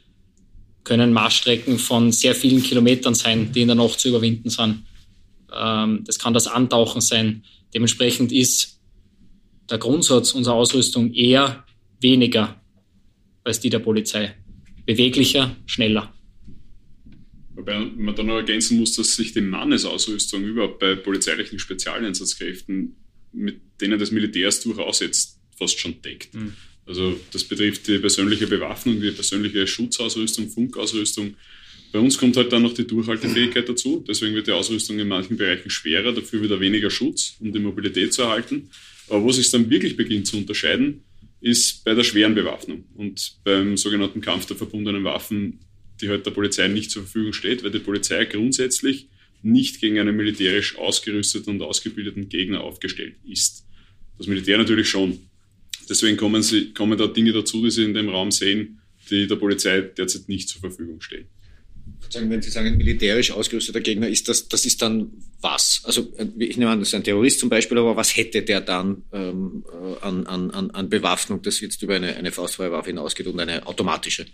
[0.83, 4.83] können Marschstrecken von sehr vielen Kilometern sein, die in der Nacht zu überwinden sind.
[5.53, 7.43] Ähm, das kann das Antauchen sein.
[7.73, 8.79] Dementsprechend ist
[9.69, 11.65] der Grundsatz unserer Ausrüstung eher
[11.99, 12.61] weniger
[13.43, 14.35] als die der Polizei.
[14.85, 16.13] Beweglicher, schneller.
[17.53, 22.95] Wobei man dann noch ergänzen muss, dass sich die Mannesausrüstung überhaupt bei polizeilichen Spezialeinsatzkräften
[23.33, 26.33] mit denen des Militärs durchaus jetzt fast schon deckt.
[26.33, 26.53] Mhm.
[26.91, 31.35] Also das betrifft die persönliche Bewaffnung, die persönliche Schutzausrüstung, Funkausrüstung.
[31.93, 34.03] Bei uns kommt halt dann noch die Durchhaltefähigkeit dazu.
[34.05, 38.11] Deswegen wird die Ausrüstung in manchen Bereichen schwerer, dafür wieder weniger Schutz, um die Mobilität
[38.11, 38.69] zu erhalten.
[39.07, 41.05] Aber wo es sich dann wirklich beginnt zu unterscheiden,
[41.39, 45.59] ist bei der schweren Bewaffnung und beim sogenannten Kampf der verbundenen Waffen,
[46.01, 49.07] die halt der Polizei nicht zur Verfügung steht, weil die Polizei grundsätzlich
[49.43, 53.65] nicht gegen einen militärisch ausgerüsteten und ausgebildeten Gegner aufgestellt ist.
[54.17, 55.30] Das Militär natürlich schon.
[55.91, 58.79] Deswegen kommen, sie, kommen da Dinge dazu, die sie in dem Raum sehen,
[59.09, 61.25] die der Polizei derzeit nicht zur Verfügung stehen.
[62.13, 65.11] Wenn Sie sagen, militärisch ausgerüsteter Gegner, ist das, das ist dann
[65.41, 65.81] was?
[65.83, 69.03] Also ich nehme an, das ist ein Terrorist zum Beispiel, aber was hätte der dann
[69.11, 73.39] ähm, äh, an, an, an Bewaffnung, das jetzt über eine, eine faustfreie Waffe hinausgeht und
[73.39, 74.25] eine automatische?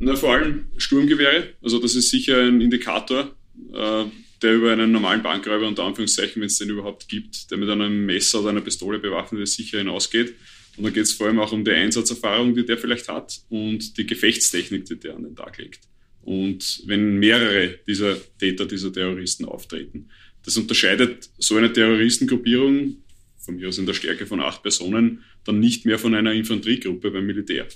[0.00, 1.48] Na, vor allem Sturmgewehre.
[1.62, 3.34] Also das ist sicher ein Indikator,
[3.74, 4.04] äh,
[4.42, 8.06] der über einen normalen Bankräuber unter Anführungszeichen, wenn es den überhaupt gibt, der mit einem
[8.06, 10.34] Messer oder einer Pistole bewaffnet ist, sicher hinausgeht.
[10.76, 13.98] Und da geht es vor allem auch um die Einsatzerfahrung, die der vielleicht hat und
[13.98, 15.80] die Gefechtstechnik, die der an den Tag legt.
[16.22, 20.08] Und wenn mehrere dieser Täter, dieser Terroristen auftreten,
[20.44, 22.96] das unterscheidet so eine Terroristengruppierung
[23.38, 27.10] von mir aus in der Stärke von acht Personen, dann nicht mehr von einer Infanteriegruppe
[27.10, 27.66] beim Militär.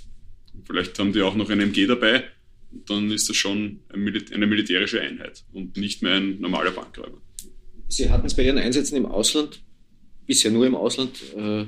[0.64, 2.24] Vielleicht haben die auch noch ein MG dabei,
[2.86, 7.20] dann ist das schon eine militärische Einheit und nicht mehr ein normaler Bankräuber.
[7.88, 9.60] Sie hatten es bei Ihren Einsätzen im Ausland,
[10.26, 11.66] bisher nur im Ausland, äh,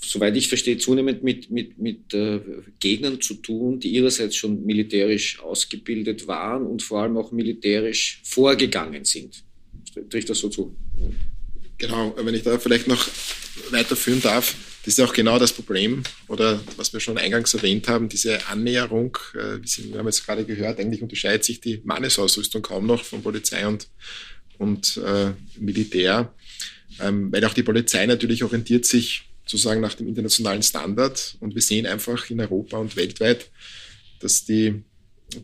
[0.00, 2.40] soweit ich verstehe, zunehmend mit, mit, mit äh,
[2.80, 9.04] Gegnern zu tun, die ihrerseits schon militärisch ausgebildet waren und vor allem auch militärisch vorgegangen
[9.04, 9.42] sind.
[10.10, 10.74] Trifft das so zu?
[11.78, 13.08] Genau, wenn ich da vielleicht noch
[13.70, 14.54] weiterführen darf,
[14.84, 19.18] das ist auch genau das Problem oder was wir schon eingangs erwähnt haben, diese Annäherung.
[19.34, 23.66] Äh, wir haben jetzt gerade gehört, eigentlich unterscheidet sich die Mannesausrüstung kaum noch von Polizei
[23.66, 23.88] und,
[24.56, 26.32] und äh, Militär,
[27.00, 31.36] ähm, weil auch die Polizei natürlich orientiert sich sozusagen nach dem internationalen Standard.
[31.40, 33.50] Und wir sehen einfach in Europa und weltweit,
[34.20, 34.82] dass die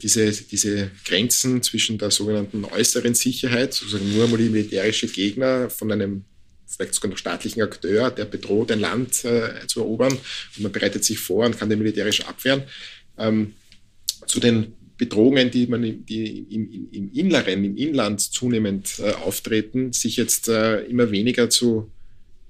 [0.03, 6.25] diese, diese Grenzen zwischen der sogenannten äußeren Sicherheit, sozusagen nur mal militärische Gegner von einem
[6.67, 10.13] vielleicht sogar noch staatlichen Akteur, der bedroht, ein Land äh, zu erobern.
[10.13, 12.63] Und man bereitet sich vor und kann den militärisch abwehren,
[13.19, 13.55] ähm,
[14.27, 20.17] zu den Bedrohungen, die man die im, im Inneren, im Inland zunehmend äh, auftreten, sich
[20.17, 21.91] jetzt äh, immer weniger zu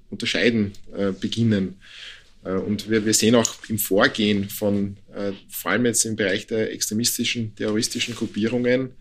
[0.09, 1.75] unterscheiden äh, beginnen.
[2.43, 6.47] Äh, und wir, wir sehen auch im Vorgehen von, äh, vor allem jetzt im Bereich
[6.47, 8.91] der extremistischen, terroristischen Gruppierungen,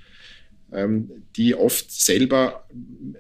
[0.73, 2.67] ähm, die oft selber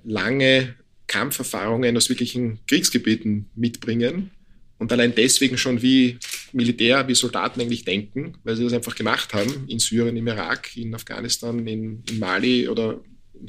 [0.04, 0.74] lange
[1.06, 4.30] Kampferfahrungen aus wirklichen Kriegsgebieten mitbringen
[4.78, 6.18] und allein deswegen schon wie
[6.52, 10.76] Militär, wie Soldaten eigentlich denken, weil sie das einfach gemacht haben in Syrien, im Irak,
[10.76, 13.00] in Afghanistan, in, in Mali oder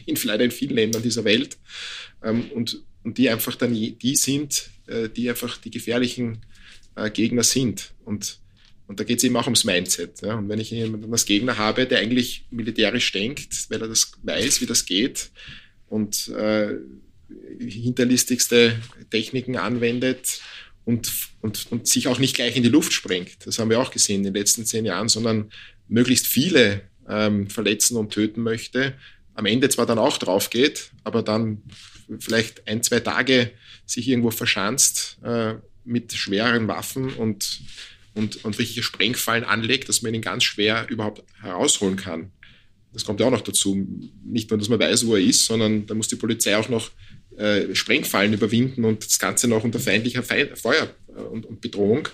[0.06, 1.58] in, leider in vielen Ländern dieser Welt
[2.24, 4.70] ähm, und, und die einfach dann die sind,
[5.16, 6.42] die einfach die gefährlichen
[6.96, 7.94] äh, Gegner sind.
[8.04, 8.40] Und,
[8.88, 10.24] und da geht es eben auch ums Mindset.
[10.24, 14.62] Und wenn ich jemanden als Gegner habe, der eigentlich militärisch denkt, weil er das weiß,
[14.62, 15.32] wie das geht
[15.88, 16.76] und äh,
[17.60, 18.80] hinterlistigste
[19.10, 20.42] Techniken anwendet
[20.84, 23.46] und, und, und sich auch nicht gleich in die Luft sprengt.
[23.46, 25.52] Das haben wir auch gesehen in den letzten zehn Jahren, sondern
[25.88, 28.94] möglichst viele ähm, verletzen und töten möchte.
[29.34, 31.64] Am Ende zwar dann auch drauf geht, aber dann
[32.20, 33.52] vielleicht ein, zwei Tage
[33.86, 37.62] sich irgendwo verschanzt, äh, mit schweren Waffen und,
[38.14, 42.32] und, und richtige Sprengfallen anlegt, dass man ihn ganz schwer überhaupt herausholen kann.
[42.94, 43.86] Das kommt ja auch noch dazu.
[44.24, 46.92] Nicht nur, dass man weiß, wo er ist, sondern da muss die Polizei auch noch
[47.38, 52.08] äh, Sprengfallen überwinden und das Ganze noch unter feindlicher Fe Feuer äh, und, und, Bedrohung.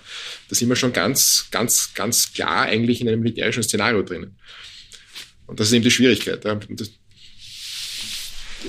[0.50, 4.36] Da sind wir schon ganz, ganz, ganz klar eigentlich in einem militärischen Szenario drinnen.
[5.46, 6.44] Und das ist eben die Schwierigkeit.
[6.44, 6.60] Ja.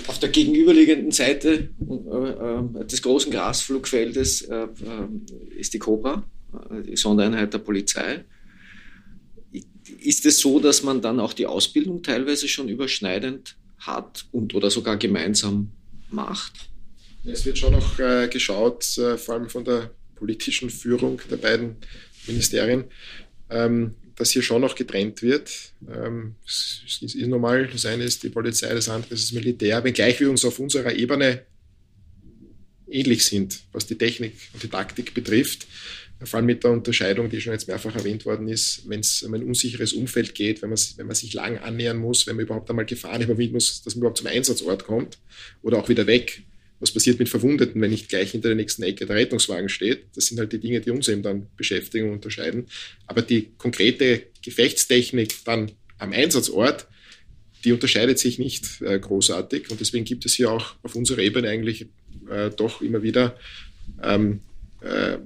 [0.06, 4.66] Auf der gegenüberliegenden Seite äh, äh, des großen Grasflugfeldes äh,
[5.56, 6.24] ist die Cobra,
[6.86, 8.24] die Sondereinheit der Polizei.
[10.00, 14.70] Ist es so, dass man dann auch die Ausbildung teilweise schon überschneidend hat und oder
[14.70, 15.70] sogar gemeinsam
[16.10, 16.52] macht?
[17.24, 17.96] Es wird schon noch
[18.30, 18.84] geschaut,
[19.16, 21.76] vor allem von der politischen Führung der beiden
[22.26, 22.84] Ministerien,
[23.50, 25.50] ähm, dass hier schon noch getrennt wird.
[25.88, 30.20] Ähm, es ist normal, das eine ist die Polizei, das andere ist das Militär, wenngleich
[30.20, 31.42] wir uns auf unserer Ebene
[32.88, 35.66] ähnlich sind, was die Technik und die Taktik betrifft.
[36.24, 39.34] Vor allem mit der Unterscheidung, die schon jetzt mehrfach erwähnt worden ist, wenn es um
[39.34, 42.70] ein unsicheres Umfeld geht, wenn man, wenn man sich lang annähern muss, wenn man überhaupt
[42.70, 45.18] einmal Gefahren überwinden muss, dass man überhaupt zum Einsatzort kommt
[45.62, 46.44] oder auch wieder weg
[46.82, 50.06] was passiert mit Verwundeten, wenn nicht gleich hinter der nächsten Ecke der Rettungswagen steht?
[50.16, 52.66] Das sind halt die Dinge, die uns eben dann beschäftigen und unterscheiden.
[53.06, 56.88] Aber die konkrete Gefechtstechnik dann am Einsatzort,
[57.64, 59.70] die unterscheidet sich nicht äh, großartig.
[59.70, 61.86] Und deswegen gibt es hier auch auf unserer Ebene eigentlich
[62.28, 63.38] äh, doch immer wieder
[64.02, 64.40] ähm,
[64.80, 65.18] äh,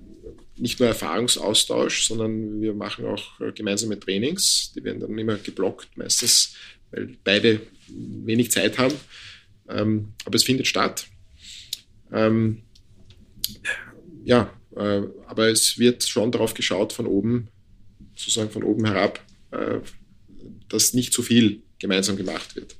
[0.58, 4.72] nicht nur Erfahrungsaustausch, sondern wir machen auch äh, gemeinsame Trainings.
[4.76, 6.54] Die werden dann immer geblockt, meistens,
[6.90, 8.94] weil beide wenig Zeit haben.
[9.70, 11.06] Ähm, aber es findet statt.
[12.12, 12.62] Ähm,
[14.24, 17.48] ja, äh, aber es wird schon darauf geschaut von oben,
[18.14, 19.78] sozusagen von oben herab, äh,
[20.68, 22.76] dass nicht zu viel gemeinsam gemacht wird.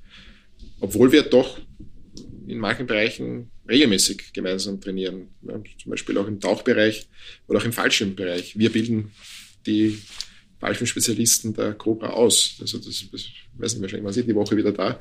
[0.81, 1.59] Obwohl wir doch
[2.47, 7.09] in manchen Bereichen regelmäßig gemeinsam trainieren, ja, zum Beispiel auch im Tauchbereich
[7.49, 8.59] oder auch im Fallschirmbereich.
[8.59, 9.13] Wir bilden
[9.67, 9.99] die
[10.61, 12.57] Fallschirmspezialisten der Cobra aus.
[12.61, 13.25] Also das, das
[13.55, 15.01] weiß nicht, wahrscheinlich, man sieht die Woche wieder da.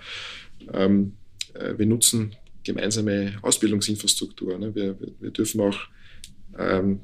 [0.74, 1.14] Ähm,
[1.54, 4.58] äh, wir nutzen gemeinsame Ausbildungsinfrastruktur.
[4.58, 4.76] Ne?
[4.76, 5.80] Wir, wir, dürfen auch
[6.58, 7.00] ähm,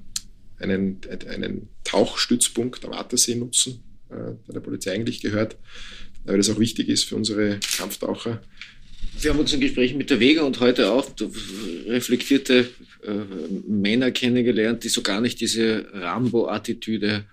[0.59, 0.99] einen,
[1.29, 4.15] einen Tauchstützpunkt am Attersee nutzen, äh,
[4.47, 5.57] der der Polizei eigentlich gehört,
[6.25, 8.41] weil das auch wichtig ist für unsere Kampftaucher.
[9.19, 11.07] Wir haben uns in Gesprächen mit der Vega und heute auch
[11.87, 12.69] reflektierte
[13.03, 13.13] äh,
[13.67, 17.25] Männer kennengelernt, die so gar nicht diese Rambo-Attitüde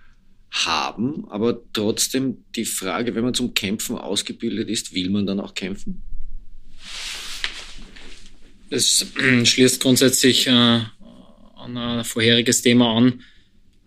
[0.51, 5.53] haben, aber trotzdem die Frage, wenn man zum Kämpfen ausgebildet ist, will man dann auch
[5.53, 6.01] kämpfen?
[8.69, 9.05] Es
[9.43, 13.23] schließt grundsätzlich äh, an ein vorheriges Thema an.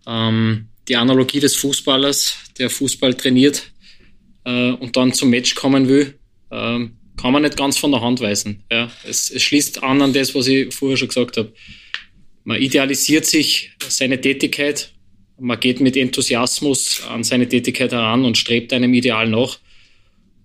[0.07, 3.71] Ähm, die Analogie des Fußballers, der Fußball trainiert
[4.45, 6.19] äh, und dann zum Match kommen will,
[6.51, 8.65] äh, kann man nicht ganz von der Hand weisen.
[8.71, 8.91] Ja.
[9.05, 11.53] Es, es schließt an an das, was ich vorher schon gesagt habe.
[12.45, 14.93] Man idealisiert sich seine Tätigkeit,
[15.39, 19.59] man geht mit Enthusiasmus an seine Tätigkeit heran und strebt einem Ideal nach.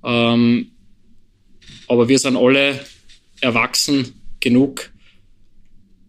[0.04, 0.72] Ähm,
[1.88, 2.86] aber wir sind alle
[3.42, 4.17] erwachsen
[4.48, 4.92] genug,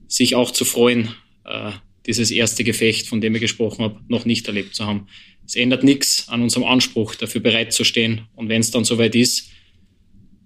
[0.07, 1.15] sich auch zu freuen,
[1.45, 1.73] äh,
[2.07, 5.09] dieses erste Gefecht, von dem ich gesprochen habe, noch nicht erlebt zu haben.
[5.45, 8.23] Es ändert nichts an unserem Anspruch, dafür bereit zu stehen.
[8.35, 9.51] Und wenn es dann soweit ist,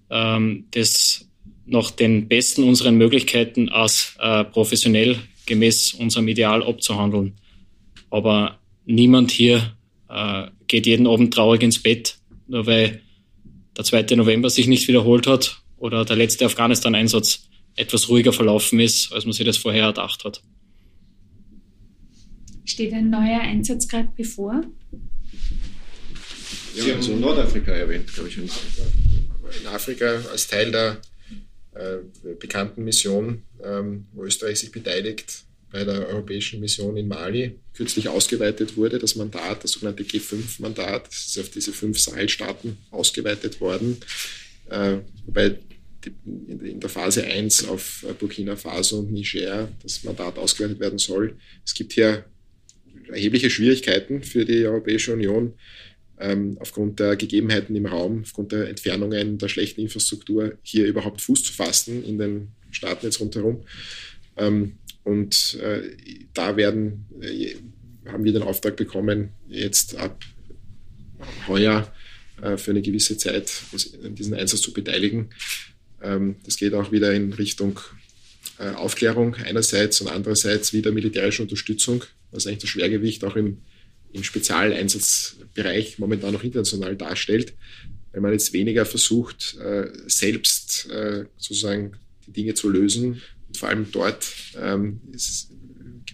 [0.09, 1.29] ähm, das
[1.65, 7.33] nach den besten unseren Möglichkeiten als äh, professionell gemäß unserem Ideal abzuhandeln.
[8.09, 9.75] Aber niemand hier
[10.09, 12.17] äh, geht jeden Abend traurig ins Bett,
[12.47, 13.01] nur weil
[13.77, 14.15] der 2.
[14.15, 19.33] November sich nicht wiederholt hat oder der letzte Afghanistan-Einsatz etwas ruhiger verlaufen ist, als man
[19.33, 20.41] sich das vorher erdacht hat.
[22.65, 24.63] Steht ein neuer Einsatz gerade bevor?
[26.75, 28.37] Sie haben so Nordafrika erwähnt, glaube ich.
[28.37, 31.01] In Afrika als Teil der
[31.73, 31.97] äh,
[32.39, 38.77] bekannten Mission, ähm, wo Österreich sich beteiligt bei der europäischen Mission in Mali, kürzlich ausgeweitet
[38.77, 43.97] wurde, das Mandat, das sogenannte G5-Mandat, das ist auf diese fünf Sahelstaaten ausgeweitet worden,
[44.69, 45.57] äh, wobei
[46.25, 51.37] in der Phase 1 auf Burkina Faso und Niger das Mandat ausgeweitet werden soll.
[51.65, 52.25] Es gibt hier
[53.11, 55.53] erhebliche Schwierigkeiten für die Europäische Union
[56.19, 61.43] ähm, aufgrund der Gegebenheiten im Raum, aufgrund der Entfernungen, der schlechten Infrastruktur, hier überhaupt Fuß
[61.43, 63.63] zu fassen in den Staaten jetzt rundherum.
[64.37, 64.73] Ähm,
[65.03, 65.81] und äh,
[66.33, 67.55] da werden, äh,
[68.05, 70.23] haben wir den Auftrag bekommen, jetzt ab
[71.47, 71.91] heuer
[72.41, 73.51] äh, für eine gewisse Zeit
[74.03, 75.29] diesen Einsatz zu beteiligen.
[76.03, 77.79] Ähm, das geht auch wieder in Richtung
[78.59, 83.59] äh, Aufklärung einerseits und andererseits wieder militärische Unterstützung, was eigentlich das Schwergewicht auch im,
[84.11, 87.53] im Spezialeinsatzbereich momentan noch international darstellt,
[88.11, 91.93] weil man jetzt weniger versucht, äh, selbst äh, sozusagen
[92.27, 93.21] die Dinge zu lösen.
[93.47, 94.27] Und vor allem dort
[94.61, 95.21] ähm, gibt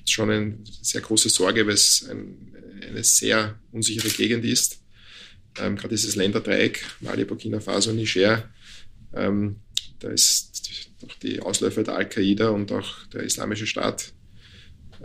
[0.08, 2.54] es schon eine sehr große Sorge, weil es ein,
[2.88, 4.80] eine sehr unsichere Gegend ist.
[5.60, 8.50] Ähm, Gerade dieses Länderdreieck, Mali, Burkina Faso, Niger,
[10.00, 14.14] da ist auch die Ausläufer der Al-Qaida und auch der Islamische Staat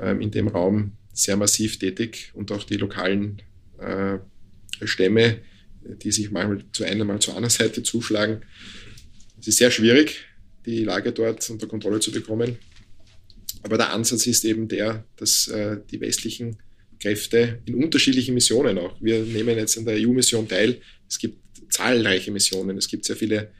[0.01, 3.43] ähm, in dem Raum sehr massiv tätig und auch die lokalen
[3.79, 4.19] äh,
[4.85, 5.41] Stämme,
[5.85, 8.43] die sich manchmal zu einer, mal zur anderen Seite zuschlagen.
[9.41, 10.25] Es ist sehr schwierig,
[10.67, 12.59] die Lage dort unter Kontrolle zu bekommen.
[13.63, 16.59] Aber der Ansatz ist eben der, dass äh, die westlichen
[17.01, 21.39] Kräfte in unterschiedlichen Missionen auch, wir nehmen jetzt an der EU-Mission teil, es gibt
[21.73, 23.51] zahlreiche Missionen, es gibt sehr viele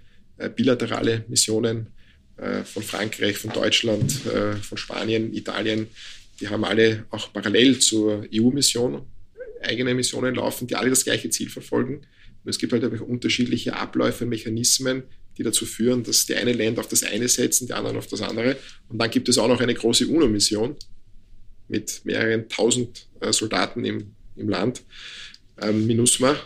[0.57, 1.89] bilaterale Missionen
[2.37, 5.87] äh, von Frankreich, von Deutschland, äh, von Spanien, Italien.
[6.41, 9.03] Die haben alle auch parallel zur EU-Mission
[9.63, 11.99] eigene Missionen laufen, die alle das gleiche Ziel verfolgen.
[11.99, 15.05] Und es gibt halt einfach unterschiedliche Abläufe, Mechanismen,
[15.39, 18.21] die dazu führen, dass die einen Länder auf das eine setzen, die anderen auf das
[18.21, 18.57] andere.
[18.89, 20.75] Und dann gibt es auch noch eine große UNO-Mission
[21.69, 24.83] mit mehreren tausend Soldaten im, im Land,
[25.63, 26.37] ähm, MINUSMA,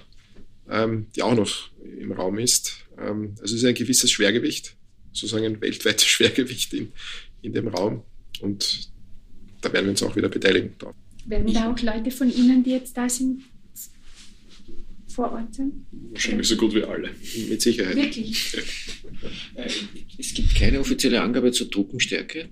[0.70, 2.86] ähm, die auch noch im Raum ist.
[2.98, 4.76] Ähm, also es ist ein gewisses Schwergewicht,
[5.12, 6.92] sozusagen ein weltweites Schwergewicht in,
[7.42, 8.02] in dem Raum.
[8.40, 8.90] Und
[9.60, 10.74] da werden wir uns auch wieder beteiligen.
[11.26, 13.42] Werden da auch Leute von Ihnen, die jetzt da sind,
[15.18, 15.84] vor Ort sein?
[15.90, 17.10] Wahrscheinlich so gut wie alle.
[17.48, 17.96] Mit Sicherheit.
[17.96, 18.56] Wirklich?
[19.56, 19.68] Äh,
[20.16, 22.48] es gibt keine offizielle Angabe zur Truppenstärke.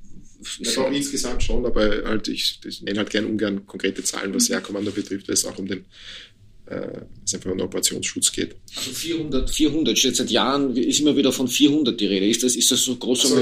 [0.58, 4.90] Ja, insgesamt schon, aber halt ich, ich nenne halt gern ungern konkrete Zahlen, was Jahrkommando
[4.90, 5.84] betrifft, weil es auch um den
[6.66, 8.56] äh, es einfach um den Operationsschutz geht.
[8.76, 12.28] Also 400, 400 steht seit Jahren, ist immer wieder von 400 die Rede.
[12.28, 13.36] Ist das, ist das so großer also,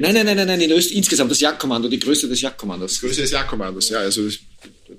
[0.00, 2.94] Nein, nein, nein, nein, nein, in Öst, insgesamt das Jagdkommando, die Größe des Jagdkommandos.
[2.94, 4.28] Die Größe des Jagdkommandos, ja, also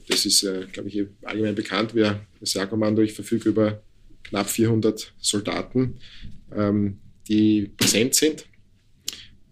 [0.07, 1.95] das ist, äh, glaube ich, allgemein bekannt.
[1.95, 3.81] Wir, das Jagdkommando, ich verfüge über
[4.23, 5.99] knapp 400 Soldaten,
[6.55, 8.45] ähm, die präsent sind,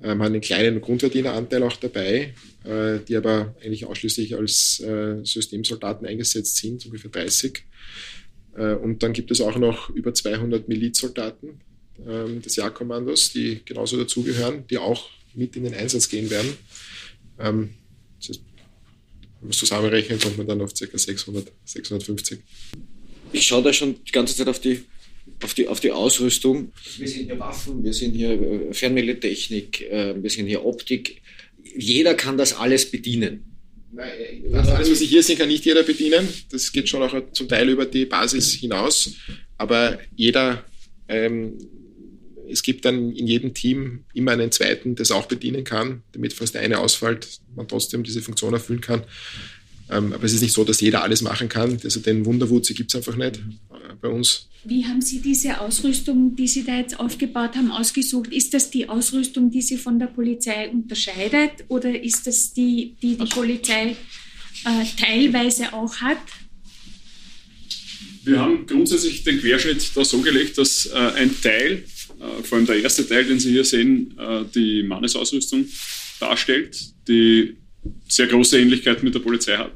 [0.09, 2.33] haben einen kleinen Grundverdieneranteil auch dabei,
[2.63, 7.63] äh, die aber eigentlich ausschließlich als äh, Systemsoldaten eingesetzt sind, ungefähr 30.
[8.55, 11.61] Äh, und dann gibt es auch noch über 200 Milizsoldaten
[12.07, 16.57] ähm, des Jagdkommandos, die genauso dazugehören, die auch mit in den Einsatz gehen werden.
[17.39, 17.69] Ähm,
[18.27, 20.97] wenn man es zusammenrechnet, kommt man dann auf ca.
[20.97, 22.39] 600, 650.
[23.33, 24.83] Ich schaue da schon die ganze Zeit auf die,
[25.43, 26.71] auf die, auf die Ausrüstung.
[26.97, 31.21] Wir sehen hier Waffen, wir sehen hier äh, Fernmeldetechnik, wir sehen hier Optik.
[31.75, 33.43] Jeder kann das alles bedienen.
[33.93, 34.09] Nein,
[34.51, 36.27] das alles, was Sie hier sehen, kann nicht jeder bedienen.
[36.49, 39.15] Das geht schon auch zum Teil über die Basis hinaus.
[39.57, 40.63] Aber jeder
[41.07, 41.57] ähm,
[42.51, 46.33] es gibt dann in jedem Team immer einen zweiten, der es auch bedienen kann, damit
[46.33, 49.03] falls der eine ausfällt, man trotzdem diese Funktion erfüllen kann.
[49.89, 51.79] Ähm, aber es ist nicht so, dass jeder alles machen kann.
[51.83, 53.70] Also den Wunderwutzi gibt es einfach nicht äh,
[54.01, 54.47] bei uns.
[54.63, 58.31] Wie haben Sie diese Ausrüstung, die Sie da jetzt aufgebaut haben, ausgesucht?
[58.31, 63.17] Ist das die Ausrüstung, die Sie von der Polizei unterscheidet oder ist das die, die
[63.17, 63.95] die Polizei
[64.65, 66.19] äh, teilweise auch hat?
[68.23, 71.83] Wir haben grundsätzlich den Querschnitt da so gelegt, dass äh, ein Teil,
[72.19, 75.65] äh, vor allem der erste Teil, den Sie hier sehen, äh, die Mannesausrüstung
[76.19, 77.57] darstellt, die
[78.07, 79.73] sehr große Ähnlichkeit mit der Polizei hat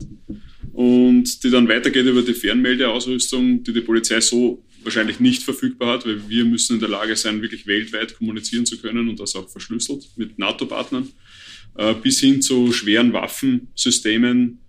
[0.76, 6.05] und die dann weitergeht über die Fernmeldeausrüstung, die die Polizei so wahrscheinlich nicht verfügbar hat,
[6.05, 9.49] weil wir müssen in der Lage sein, wirklich weltweit kommunizieren zu können und das auch
[9.49, 11.07] verschlüsselt mit NATO-Partnern,
[11.78, 14.59] äh, bis hin zu schweren Waffensystemen,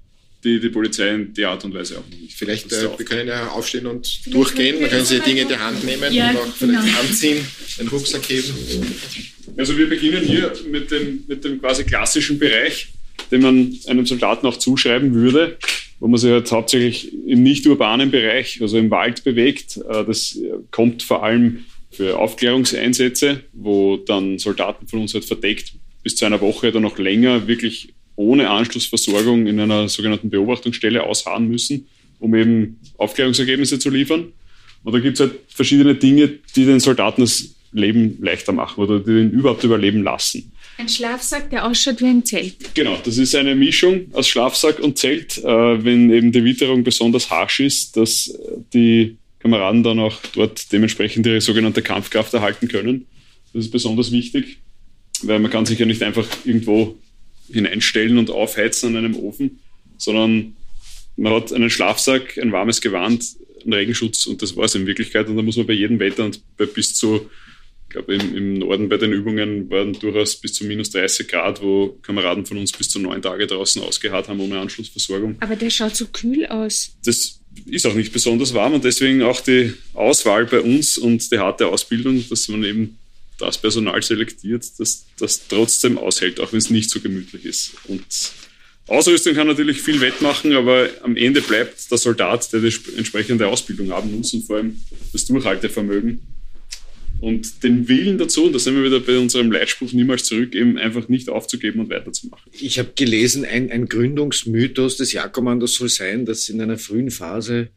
[0.45, 2.35] die die Polizei in der Art und Weise auch nicht.
[2.35, 5.57] Vielleicht, äh, wir können ja aufstehen und vielleicht durchgehen, dann können Sie Dinge in die
[5.57, 7.01] Hand nehmen ja, und auch vielleicht genau.
[7.01, 7.45] anziehen,
[7.81, 8.55] den Rucksack heben.
[9.57, 12.93] Also wir beginnen hier mit dem, mit dem quasi klassischen Bereich,
[13.31, 15.59] den man einem Soldaten auch zuschreiben würde
[15.99, 19.79] wo man sich halt hauptsächlich im nicht urbanen Bereich, also im Wald bewegt.
[19.89, 20.39] Äh, das
[20.71, 26.41] kommt vor allem für Aufklärungseinsätze, wo dann Soldaten von uns halt verdeckt bis zu einer
[26.41, 31.89] Woche oder noch länger wirklich ohne Anschlussversorgung in einer sogenannten Beobachtungsstelle ausharren müssen,
[32.19, 34.33] um eben Aufklärungsergebnisse zu liefern.
[34.85, 39.01] Und da gibt es halt verschiedene Dinge, die den Soldaten das Leben leichter machen oder
[39.01, 40.53] die ihn überhaupt überleben lassen.
[40.79, 42.74] Ein Schlafsack, der ausschaut wie ein Zelt.
[42.74, 45.45] Genau, das ist eine Mischung aus Schlafsack und Zelt, äh,
[45.85, 48.39] wenn eben die Witterung besonders harsch ist, dass
[48.74, 53.07] die Kameraden dann auch dort dementsprechend ihre sogenannte Kampfkraft erhalten können.
[53.53, 54.59] Das ist besonders wichtig,
[55.22, 56.99] weil man kann sich ja nicht einfach irgendwo
[57.51, 59.61] hineinstellen und aufheizen an einem Ofen,
[59.97, 60.57] sondern
[61.16, 63.24] man hat einen Schlafsack, ein warmes Gewand,
[63.62, 65.29] einen Regenschutz und das war es in Wirklichkeit.
[65.29, 67.31] Und da muss man bei jedem Wetter und bei bis zu
[67.97, 71.99] glaube, im, im, Norden bei den Übungen waren durchaus bis zu minus 30 Grad, wo
[72.03, 75.37] Kameraden von uns bis zu neun Tage draußen ausgeharrt haben ohne Anschlussversorgung.
[75.41, 76.95] Aber der schaut so kühl aus.
[77.05, 81.39] Das ist auch nicht besonders warm und deswegen auch die Auswahl bei uns und die
[81.39, 82.99] harte Ausbildung, dass man eben
[83.39, 87.73] das Personal selektiert, das das trotzdem aushält, auch wenn es nicht so gemütlich ist.
[87.89, 88.05] Und
[88.89, 93.91] Ausrüstung kann natürlich viel wettmachen, aber am Ende bleibt der Soldat, der die entsprechende Ausbildung
[93.91, 94.81] haben muss und vor allem
[95.13, 96.36] das Durchhaltevermögen
[97.21, 100.79] und den Willen dazu, und da sind wir wieder bei unserem Leitspruch niemals zurück, eben
[100.79, 102.51] einfach nicht aufzugeben und weiterzumachen.
[102.53, 107.71] Ich habe gelesen, ein, ein Gründungsmythos des Jagdkommandos soll sein, dass in einer frühen Phase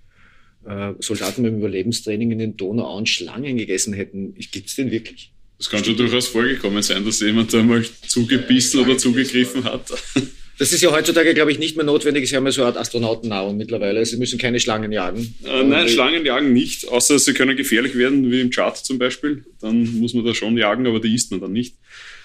[0.66, 4.36] äh, Soldaten beim Überlebenstraining in den Donauauen Schlangen gegessen hätten.
[4.36, 5.32] Gibt es den wirklich?
[5.58, 9.92] Es kann schon durchaus vorgekommen sein, dass jemand da mal zugebissen oder zugegriffen hat.
[10.60, 12.28] Das ist ja heutzutage, glaube ich, nicht mehr notwendig.
[12.28, 14.06] Sie haben ja so eine Art Astronautennahrung mittlerweile.
[14.06, 15.34] Sie müssen keine Schlangen jagen.
[15.46, 19.46] Äh, nein, Schlangen jagen nicht, außer sie können gefährlich werden, wie im Chart zum Beispiel.
[19.62, 21.76] Dann muss man da schon jagen, aber die isst man dann nicht.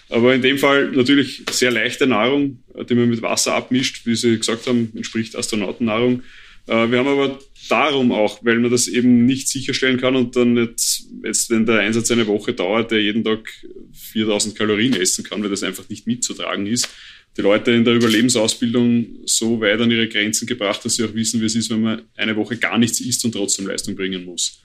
[0.09, 4.37] Aber in dem Fall natürlich sehr leichte Nahrung, die man mit Wasser abmischt, wie Sie
[4.37, 6.25] gesagt haben, entspricht Astronautennahrung.
[6.67, 10.57] Äh, wir haben aber darum auch, weil man das eben nicht sicherstellen kann und dann
[10.57, 13.49] jetzt, jetzt wenn der Einsatz eine Woche dauert, der jeden Tag
[13.93, 16.89] 4000 Kalorien essen kann, weil das einfach nicht mitzutragen ist,
[17.37, 21.41] die Leute in der Überlebensausbildung so weit an ihre Grenzen gebracht, dass sie auch wissen,
[21.41, 24.61] wie es ist, wenn man eine Woche gar nichts isst und trotzdem Leistung bringen muss.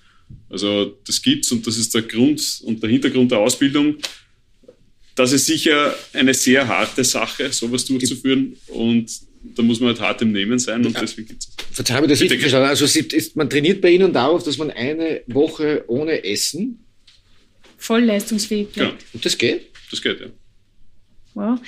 [0.50, 3.96] Also das gibt's und das ist der Grund und der Hintergrund der Ausbildung.
[5.16, 9.10] Das ist sicher eine sehr harte Sache, sowas durchzuführen und
[9.56, 11.02] da muss man halt hart im Nehmen sein und ja.
[11.02, 11.50] deswegen gibt es.
[11.72, 12.68] Verzeihung, das ist verstanden.
[12.68, 16.84] Also ist, man trainiert bei Ihnen darauf, dass man eine Woche ohne Essen
[17.78, 19.02] voll leistungsfähig bleibt.
[19.02, 19.08] Ja.
[19.14, 19.68] Und das geht?
[19.90, 20.28] Das geht, ja.
[21.34, 21.60] Wow.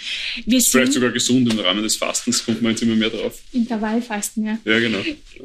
[0.45, 3.39] Vielleicht sogar gesund im Rahmen des Fastens, kommt man jetzt immer mehr drauf.
[3.53, 4.57] Intervallfasten, ja.
[4.65, 4.99] Ja, genau.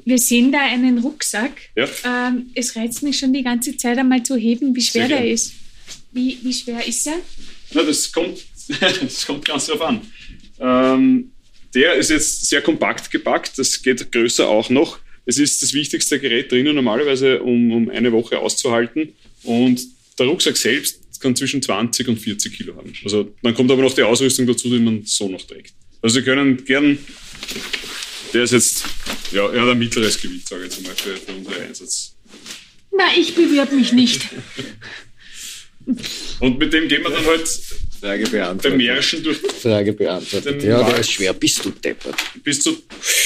[0.05, 1.53] Wir sehen da einen Rucksack.
[1.77, 1.87] Ja.
[2.05, 5.53] Ähm, es reizt mich schon die ganze Zeit einmal zu heben, wie schwer der ist.
[6.13, 7.19] Wie, wie schwer ist er?
[7.73, 8.45] Na, das kommt,
[8.81, 10.01] das kommt ganz drauf an.
[10.59, 11.31] Ähm,
[11.75, 14.99] der ist jetzt sehr kompakt gepackt, das geht größer auch noch.
[15.27, 19.13] Es ist das wichtigste Gerät drinnen normalerweise, um, um eine Woche auszuhalten.
[19.43, 19.81] Und
[20.19, 22.93] der Rucksack selbst kann zwischen 20 und 40 Kilo haben.
[23.05, 25.75] Also dann kommt aber noch die Ausrüstung dazu, die man so noch trägt.
[26.01, 26.99] Also Sie können gern,
[28.33, 28.85] der ist jetzt,
[29.33, 32.15] ja, er hat ein mittleres Gewicht, sage ich jetzt mal, für, unseren Einsatz.
[32.97, 34.29] Na, ich bewirb mich nicht.
[36.41, 37.49] Und mit dem gehen wir dann halt
[38.01, 38.63] Frage beantwortet.
[38.63, 39.39] beim Märschen durch.
[39.39, 40.63] Frage beantwortet.
[40.63, 41.33] Ja, der ist schwer.
[41.33, 42.17] Bist du deppert?
[42.43, 42.77] Bis zu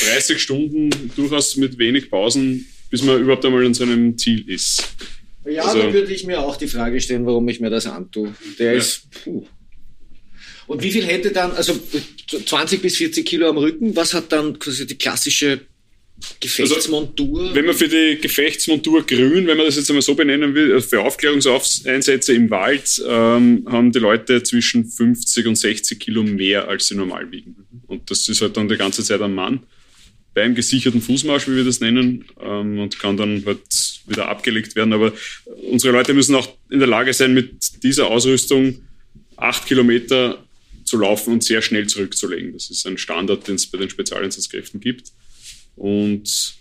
[0.05, 4.94] 30 Stunden durchaus mit wenig Pausen, bis man überhaupt einmal an seinem Ziel ist.
[5.45, 8.34] Ja, also, dann würde ich mir auch die Frage stellen, warum ich mir das antue.
[8.59, 8.78] Der ja.
[8.78, 9.11] ist.
[9.24, 9.47] Puh.
[10.66, 11.74] Und wie viel hätte dann, also
[12.47, 15.62] 20 bis 40 Kilo am Rücken, was hat dann quasi die klassische
[16.38, 17.41] Gefechtsmontur?
[17.41, 20.72] Also, wenn man für die Gefechtsmontur grün, wenn man das jetzt einmal so benennen will,
[20.72, 26.68] also für Aufklärungseinsätze im Wald, ähm, haben die Leute zwischen 50 und 60 Kilo mehr,
[26.68, 27.57] als sie normal wiegen.
[27.88, 29.61] Und das ist halt dann die ganze Zeit am Mann
[30.34, 33.60] beim gesicherten Fußmarsch, wie wir das nennen, ähm, und kann dann halt
[34.06, 34.92] wieder abgelegt werden.
[34.92, 35.12] Aber
[35.70, 38.82] unsere Leute müssen auch in der Lage sein, mit dieser Ausrüstung
[39.36, 40.44] acht Kilometer
[40.84, 42.52] zu laufen und sehr schnell zurückzulegen.
[42.52, 45.12] Das ist ein Standard, den es bei den Spezialeinsatzkräften gibt.
[45.76, 46.54] Und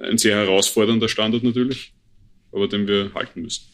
[0.00, 1.92] ein sehr herausfordernder Standard natürlich,
[2.50, 3.64] aber den wir halten müssen.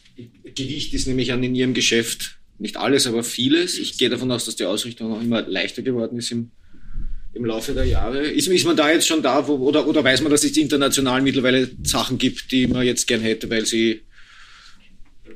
[0.55, 3.79] Gewicht ist nämlich an in Ihrem Geschäft nicht alles, aber vieles.
[3.79, 6.51] Ich gehe davon aus, dass die Ausrichtung auch immer leichter geworden ist im,
[7.33, 8.21] im Laufe der Jahre.
[8.27, 11.21] Ist, ist man da jetzt schon da, wo, oder, oder weiß man, dass es international
[11.21, 14.01] mittlerweile Sachen gibt, die man jetzt gern hätte, weil sie.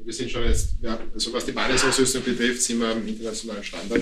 [0.04, 4.02] Wir sind schon jetzt, ja, also was die Basisausrüstung betrifft, sind wir am internationalen Standard.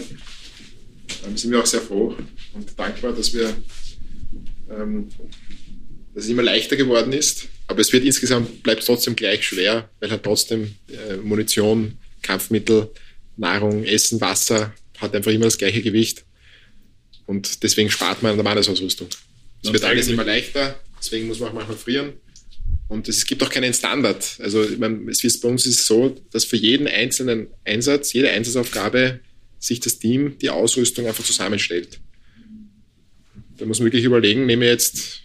[1.27, 2.15] Ähm, sind wir auch sehr froh
[2.53, 3.53] und dankbar, dass wir
[4.69, 5.09] ähm,
[6.13, 7.47] dass es immer leichter geworden ist.
[7.67, 12.89] Aber es wird insgesamt, bleibt trotzdem gleich schwer, weil halt trotzdem äh, Munition, Kampfmittel,
[13.37, 16.25] Nahrung, Essen, Wasser hat einfach immer das gleiche Gewicht.
[17.31, 19.07] Und deswegen spart man an der Mannesausrüstung.
[19.63, 22.11] Es wird alles immer leichter, deswegen muss man auch manchmal frieren.
[22.89, 24.35] Und es gibt auch keinen Standard.
[24.39, 28.31] Also meine, es ist, bei uns ist es so, dass für jeden einzelnen Einsatz, jede
[28.31, 29.21] Einsatzaufgabe
[29.59, 32.01] sich das Team die Ausrüstung einfach zusammenstellt.
[33.57, 35.21] Da muss man wirklich überlegen, nehme ich jetzt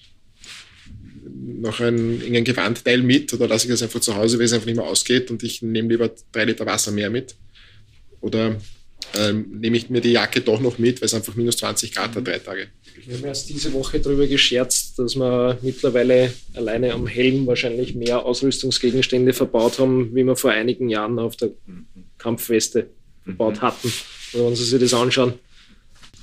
[1.34, 4.66] noch ein, irgendein Gewandteil mit oder lasse ich das einfach zu Hause, weil es einfach
[4.66, 7.34] nicht mehr ausgeht und ich nehme lieber drei Liter Wasser mehr mit.
[8.20, 8.60] Oder
[9.14, 12.16] ähm, nehme ich mir die Jacke doch noch mit, weil es einfach minus 20 Grad
[12.16, 12.68] hat, drei Tage.
[13.04, 18.24] Wir haben erst diese Woche darüber gescherzt, dass wir mittlerweile alleine am Helm wahrscheinlich mehr
[18.24, 21.50] Ausrüstungsgegenstände verbaut haben, wie wir vor einigen Jahren auf der
[22.18, 22.88] Kampfweste
[23.24, 23.92] verbaut hatten.
[24.32, 25.34] wenn Sie sich das anschauen,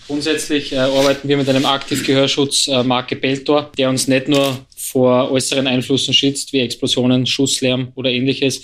[0.07, 5.31] Grundsätzlich äh, arbeiten wir mit einem Aktivgehörschutz äh, Marke Beltor, der uns nicht nur vor
[5.31, 8.63] äußeren Einflüssen schützt, wie Explosionen, Schusslärm oder ähnliches,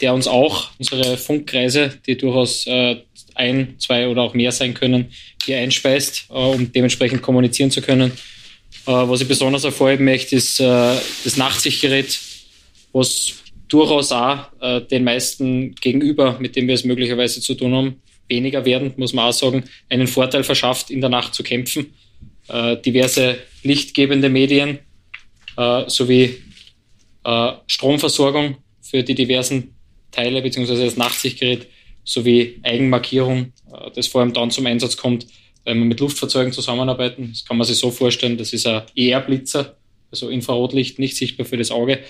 [0.00, 2.96] der uns auch unsere Funkkreise, die durchaus äh,
[3.34, 5.12] ein, zwei oder auch mehr sein können,
[5.44, 8.12] hier einspeist, äh, um dementsprechend kommunizieren zu können.
[8.86, 12.18] Äh, was ich besonders hervorheben möchte, ist äh, das Nachtsichtgerät,
[12.92, 13.34] was
[13.68, 14.50] durchaus auch
[14.90, 19.28] den meisten gegenüber, mit dem wir es möglicherweise zu tun haben, weniger werden, muss man
[19.28, 21.94] auch sagen, einen Vorteil verschafft, in der Nacht zu kämpfen.
[22.48, 24.78] Äh, diverse lichtgebende Medien
[25.56, 26.42] äh, sowie
[27.24, 29.74] äh, Stromversorgung für die diversen
[30.10, 30.84] Teile bzw.
[30.84, 31.66] das Nachtsichtgerät
[32.04, 35.26] sowie Eigenmarkierung, äh, das vor allem dann zum Einsatz kommt,
[35.64, 37.30] wenn wir mit Luftfahrzeugen zusammenarbeiten.
[37.30, 39.76] Das kann man sich so vorstellen, das ist ein ER-Blitzer,
[40.10, 42.00] also Infrarotlicht, nicht sichtbar für das Auge,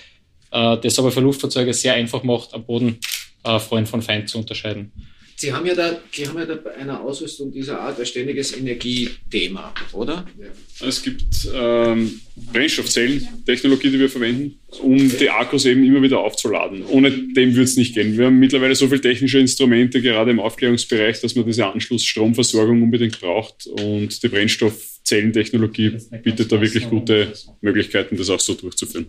[0.51, 2.99] äh, das aber für Luftfahrzeuge sehr einfach macht, am Boden
[3.45, 4.93] äh, Freund von Feind zu unterscheiden.
[5.37, 8.57] Sie haben ja da, Sie haben ja da bei einer Ausrüstung dieser Art ein ständiges
[8.57, 10.26] Energiethema, oder?
[10.39, 10.87] Ja.
[10.87, 12.20] Es gibt ähm,
[12.53, 16.85] Brennstoffzellentechnologie, die wir verwenden, um die Akkus eben immer wieder aufzuladen.
[16.87, 18.16] Ohne dem würde es nicht gehen.
[18.16, 23.20] Wir haben mittlerweile so viele technische Instrumente, gerade im Aufklärungsbereich, dass man diese Anschlussstromversorgung unbedingt
[23.20, 23.66] braucht.
[23.66, 29.07] Und die Brennstoffzellentechnologie bietet da wirklich gute Möglichkeiten, das auch so durchzuführen.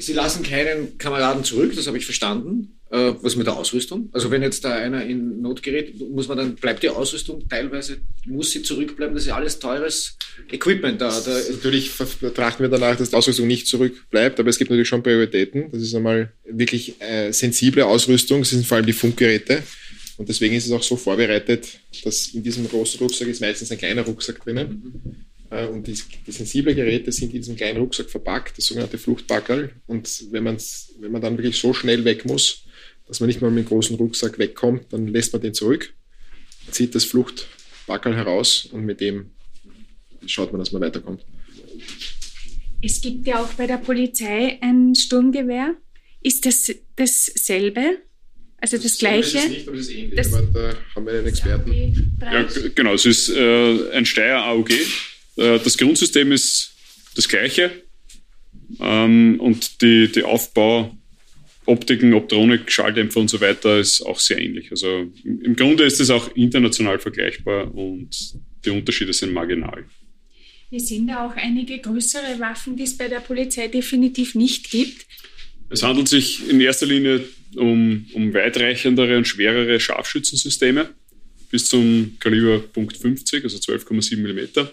[0.00, 2.80] Sie lassen keinen Kameraden zurück, das habe ich verstanden.
[2.90, 4.08] Äh, was mit der Ausrüstung?
[4.12, 7.98] Also wenn jetzt da einer in Not gerät, muss man dann, bleibt die Ausrüstung teilweise,
[8.26, 10.16] muss sie zurückbleiben, das ist ja alles teures
[10.50, 11.08] Equipment da.
[11.20, 15.04] da natürlich betrachten wir danach, dass die Ausrüstung nicht zurückbleibt, aber es gibt natürlich schon
[15.04, 15.70] Prioritäten.
[15.70, 19.62] Das ist einmal wirklich äh, sensible Ausrüstung, das sind vor allem die Funkgeräte.
[20.16, 23.78] Und deswegen ist es auch so vorbereitet, dass in diesem großen Rucksack ist meistens ein
[23.78, 24.92] kleiner Rucksack drinnen.
[25.06, 29.72] Äh, und die, die sensible Geräte sind in diesem kleinen Rucksack verpackt, das sogenannte Fluchtbackerl.
[29.86, 32.64] Und wenn, man's, wenn man dann wirklich so schnell weg muss,
[33.08, 35.92] dass man nicht mal mit dem großen Rucksack wegkommt, dann lässt man den zurück,
[36.70, 39.32] zieht das Fluchtbackerl heraus und mit dem
[40.26, 41.24] schaut man, dass man weiterkommt.
[42.80, 45.74] Es gibt ja auch bei der Polizei ein Sturmgewehr.
[46.22, 47.98] Ist das dasselbe?
[48.58, 49.38] Also das, das Gleiche?
[49.38, 50.14] Das ist nicht, aber es ist ähnlich.
[50.14, 52.16] Das aber da haben wir einen Experten.
[52.20, 54.70] Ja, genau, es ist äh, ein Steyr AUG.
[55.40, 56.72] Äh, das Grundsystem ist
[57.16, 57.70] das gleiche
[58.78, 60.96] ähm, und die, die Aufbau
[61.66, 64.70] Optiken, Optronik, Schalldämpfer und so weiter ist auch sehr ähnlich.
[64.70, 68.08] Also im Grunde ist es auch international vergleichbar und
[68.64, 69.84] die Unterschiede sind marginal.
[70.70, 75.06] Wir sehen da auch einige größere Waffen, die es bei der Polizei definitiv nicht gibt.
[75.68, 77.24] Es handelt sich in erster Linie
[77.56, 80.90] um, um weitreichendere und schwerere Scharfschützensysteme
[81.50, 84.68] bis zum Kaliber Punkt .50, also 12,7 mm.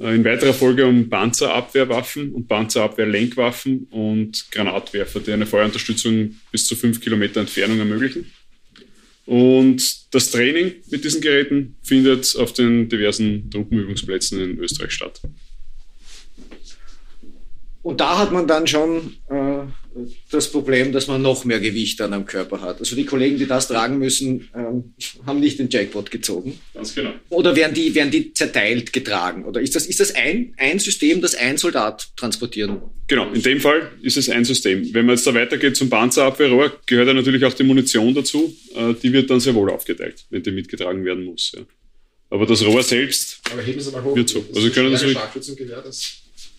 [0.00, 6.76] Äh, in weiterer Folge um Panzerabwehrwaffen und Panzerabwehrlenkwaffen und Granatwerfer, die eine Feuerunterstützung bis zu
[6.76, 8.30] 5 Kilometer Entfernung ermöglichen.
[9.26, 15.20] Und das Training mit diesen Geräten findet auf den diversen Truppenübungsplätzen in Österreich statt.
[17.84, 19.58] Und da hat man dann schon äh,
[20.30, 22.80] das Problem, dass man noch mehr Gewicht an einem Körper hat.
[22.80, 24.94] Also die Kollegen, die das tragen müssen, ähm,
[25.26, 26.58] haben nicht den Jackpot gezogen.
[26.72, 27.12] Ganz genau.
[27.28, 29.44] Oder werden die, werden die zerteilt getragen?
[29.44, 32.80] Oder ist das, ist das ein, ein System, das ein Soldat transportieren?
[33.06, 34.88] Genau, in dem Fall ist es ein System.
[34.94, 38.56] Wenn man jetzt da weitergeht zum Panzerabwehrrohr, gehört ja natürlich auch die Munition dazu.
[38.74, 41.52] Äh, die wird dann sehr wohl aufgeteilt, wenn die mitgetragen werden muss.
[41.54, 41.60] Ja.
[42.30, 44.16] Aber das Rohr selbst Aber heben Sie mal hoch.
[44.16, 44.40] wird so.
[44.40, 45.16] Das Also ist können ein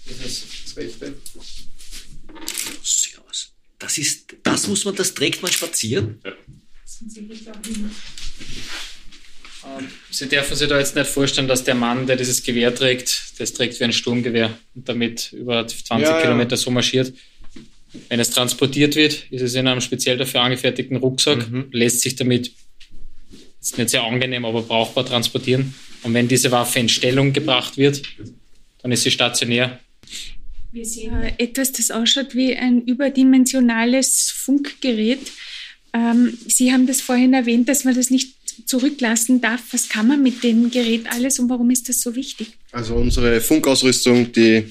[0.05, 0.43] das.
[0.75, 3.01] Scharfschützengewehr, das, das.
[3.03, 3.51] Servus.
[3.97, 6.19] Ist, das muss man, das trägt man spazieren?
[9.65, 13.33] Ähm, Sie dürfen sich da jetzt nicht vorstellen, dass der Mann, der dieses Gewehr trägt,
[13.39, 16.21] das trägt wie ein Sturmgewehr und damit über 20 Ja, ja.
[16.21, 17.13] Kilometer so marschiert.
[18.09, 21.67] Wenn es transportiert wird, ist es in einem speziell dafür angefertigten Rucksack, Mhm.
[21.71, 22.51] lässt sich damit
[23.61, 25.73] ist nicht sehr angenehm, aber brauchbar transportieren.
[26.03, 28.03] Und wenn diese Waffe in Stellung gebracht wird,
[28.83, 29.79] dann ist sie stationär.
[30.75, 35.31] Wir sehen äh, etwas, das ausschaut wie ein überdimensionales Funkgerät.
[35.93, 39.61] Ähm, Sie haben das vorhin erwähnt, dass man das nicht zurücklassen darf.
[39.71, 42.57] Was kann man mit dem Gerät alles und warum ist das so wichtig?
[42.73, 44.65] Also unsere Funkausrüstung, die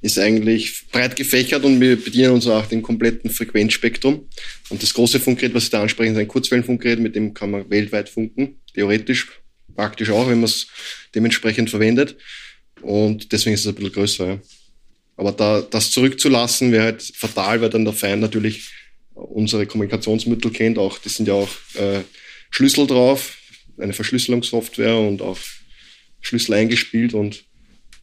[0.00, 4.28] ist eigentlich breit gefächert und wir bedienen uns auch den kompletten Frequenzspektrum.
[4.68, 7.68] Und das große Funkgerät, was Sie da ansprechen, ist ein Kurzwellenfunkgerät, mit dem kann man
[7.68, 8.60] weltweit funken.
[8.74, 9.26] Theoretisch,
[9.74, 10.68] praktisch auch, wenn man es
[11.16, 12.16] dementsprechend verwendet.
[12.80, 14.26] Und deswegen ist es ein bisschen größer.
[14.28, 14.40] Ja.
[15.16, 18.70] Aber da, das zurückzulassen wäre halt fatal, weil dann der Feind natürlich
[19.14, 20.78] unsere Kommunikationsmittel kennt.
[20.78, 22.00] Auch, das sind ja auch äh,
[22.50, 23.36] Schlüssel drauf,
[23.78, 25.38] eine Verschlüsselungssoftware und auch
[26.20, 27.14] Schlüssel eingespielt.
[27.14, 27.44] Und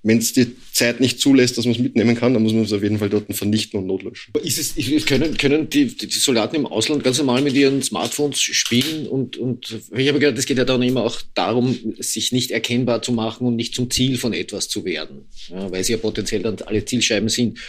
[0.02, 2.72] wenn es die Zeit nicht zulässt, dass man es mitnehmen kann, dann muss man es
[2.72, 4.34] auf jeden Fall dort vernichten und notlöschen.
[4.44, 8.40] Ist es, ich- können, können die, die Soldaten im Ausland ganz normal mit ihren Smartphones
[8.40, 12.52] spielen und, und ich habe gehört, es geht ja dann immer auch darum, sich nicht
[12.52, 15.98] erkennbar zu machen und nicht zum Ziel von etwas zu werden, ja, weil sie ja
[15.98, 17.60] potenziell dann alle Zielscheiben sind.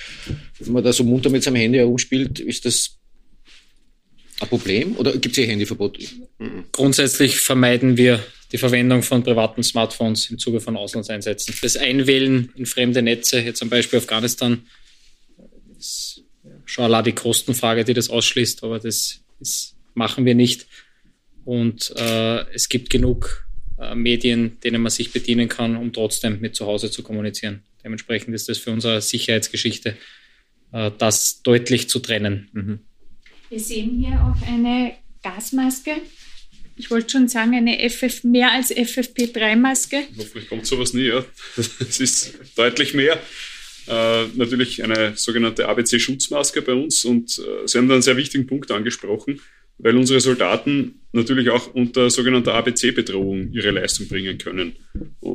[0.60, 2.99] Wenn man da so munter mit seinem Handy herumspielt, ist das
[4.40, 5.98] ein Problem oder gibt es hier Handyverbot?
[6.72, 11.54] Grundsätzlich vermeiden wir die Verwendung von privaten Smartphones im Zuge von Auslandseinsätzen.
[11.62, 14.66] Das Einwählen in fremde Netze, jetzt zum Beispiel Afghanistan,
[15.78, 16.24] ist
[16.64, 20.66] schon allein die Kostenfrage, die das ausschließt, aber das ist, machen wir nicht.
[21.44, 23.46] Und äh, es gibt genug
[23.78, 27.62] äh, Medien, denen man sich bedienen kann, um trotzdem mit zu Hause zu kommunizieren.
[27.82, 29.96] Dementsprechend ist das für unsere Sicherheitsgeschichte,
[30.72, 32.86] äh, das deutlich zu trennen.
[33.50, 34.92] Wir sehen hier auch eine
[35.24, 35.90] Gasmaske.
[36.76, 40.04] Ich wollte schon sagen, eine FF, mehr als FFP3-Maske.
[40.16, 41.24] Hoffentlich kommt sowas nie, ja.
[41.56, 43.18] Es ist deutlich mehr.
[43.88, 48.46] Äh, natürlich eine sogenannte ABC-Schutzmaske bei uns und äh, Sie haben da einen sehr wichtigen
[48.46, 49.40] Punkt angesprochen,
[49.78, 54.76] weil unsere Soldaten natürlich auch unter sogenannter ABC-Bedrohung ihre Leistung bringen können.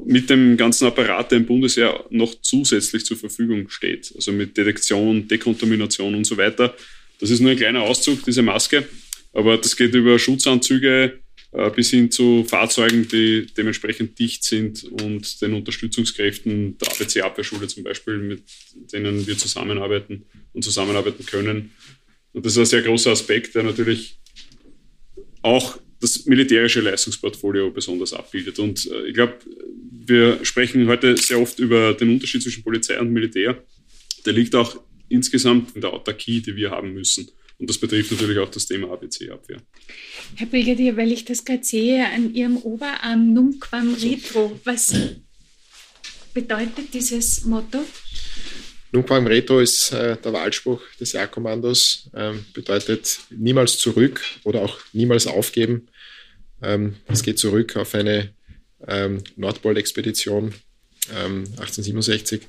[0.06, 5.28] Mit dem ganzen Apparat, der im Bundesheer noch zusätzlich zur Verfügung steht, also mit Detektion,
[5.28, 6.74] Dekontamination und so weiter.
[7.20, 8.88] Das ist nur ein kleiner Auszug, diese Maske,
[9.34, 11.20] aber das geht über Schutzanzüge,
[11.52, 17.84] äh, bis hin zu Fahrzeugen, die dementsprechend dicht sind und den Unterstützungskräften der ABC-Abwehrschule zum
[17.84, 18.44] Beispiel, mit
[18.92, 21.72] denen wir zusammenarbeiten und zusammenarbeiten können.
[22.34, 24.18] Und das ist ein sehr großer Aspekt, der natürlich
[25.42, 28.60] auch das militärische Leistungsportfolio besonders abbildet.
[28.60, 29.38] Und äh, ich glaube,
[30.08, 33.64] wir sprechen heute sehr oft über den Unterschied zwischen Polizei und Militär.
[34.26, 34.78] Der liegt auch
[35.10, 37.30] insgesamt in der Autarkie, die wir haben müssen.
[37.58, 39.62] Und das betrifft natürlich auch das Thema ABC-Abwehr.
[40.36, 44.60] Herr Brigadier, weil ich das gerade sehe, an Ihrem Oberarm Numquam Retro.
[44.66, 44.94] Was
[46.34, 47.86] bedeutet dieses Motto?
[48.92, 55.28] Nunquam Retro ist äh, der Wahlspruch des Jagdkommandos, ähm, bedeutet niemals zurück oder auch niemals
[55.28, 55.88] aufgeben.
[56.62, 58.34] Ähm, es geht zurück auf eine
[58.88, 60.54] ähm, Nordpol-Expedition
[61.10, 62.44] ähm, 1867,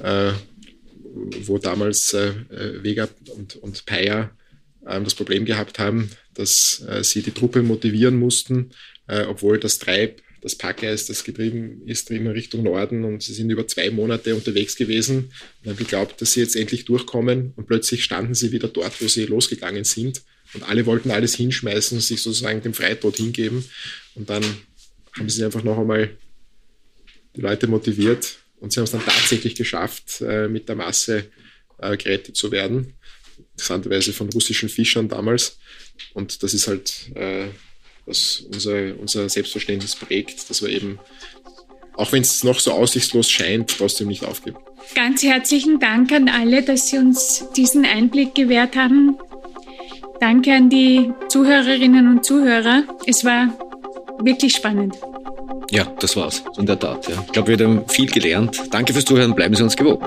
[0.00, 0.32] äh,
[1.46, 4.30] wo damals äh, äh, Vega und, und Peyer
[4.86, 8.70] ähm, das Problem gehabt haben, dass äh, sie die Truppe motivieren mussten,
[9.06, 13.50] äh, obwohl das Treib, das Packeis, das getrieben ist, immer Richtung Norden und sie sind
[13.50, 15.32] über zwei Monate unterwegs gewesen
[15.62, 19.08] und haben geglaubt, dass sie jetzt endlich durchkommen und plötzlich standen sie wieder dort, wo
[19.08, 20.22] sie losgegangen sind
[20.54, 23.64] und alle wollten alles hinschmeißen und sich sozusagen dem Freitod hingeben
[24.14, 24.44] und dann
[25.18, 26.10] haben sie einfach noch einmal
[27.34, 31.30] die Leute motiviert und sie haben es dann tatsächlich geschafft, äh, mit der Masse
[31.78, 32.94] äh, gerettet zu werden.
[33.52, 35.58] Interessanterweise von russischen Fischern damals.
[36.14, 37.46] Und das ist halt, äh,
[38.06, 40.98] was unser, unser Selbstverständnis prägt, dass wir eben,
[41.94, 44.58] auch wenn es noch so aussichtslos scheint, trotzdem nicht aufgeben.
[44.94, 49.18] Ganz herzlichen Dank an alle, dass Sie uns diesen Einblick gewährt haben.
[50.20, 52.84] Danke an die Zuhörerinnen und Zuhörer.
[53.06, 53.56] Es war
[54.20, 54.94] wirklich spannend.
[55.70, 56.42] Ja, das war's.
[56.56, 57.08] In der Tat.
[57.08, 57.16] Ja.
[57.26, 58.60] Ich glaube, wir haben viel gelernt.
[58.70, 59.34] Danke fürs Zuhören.
[59.34, 60.06] Bleiben Sie uns gewogen.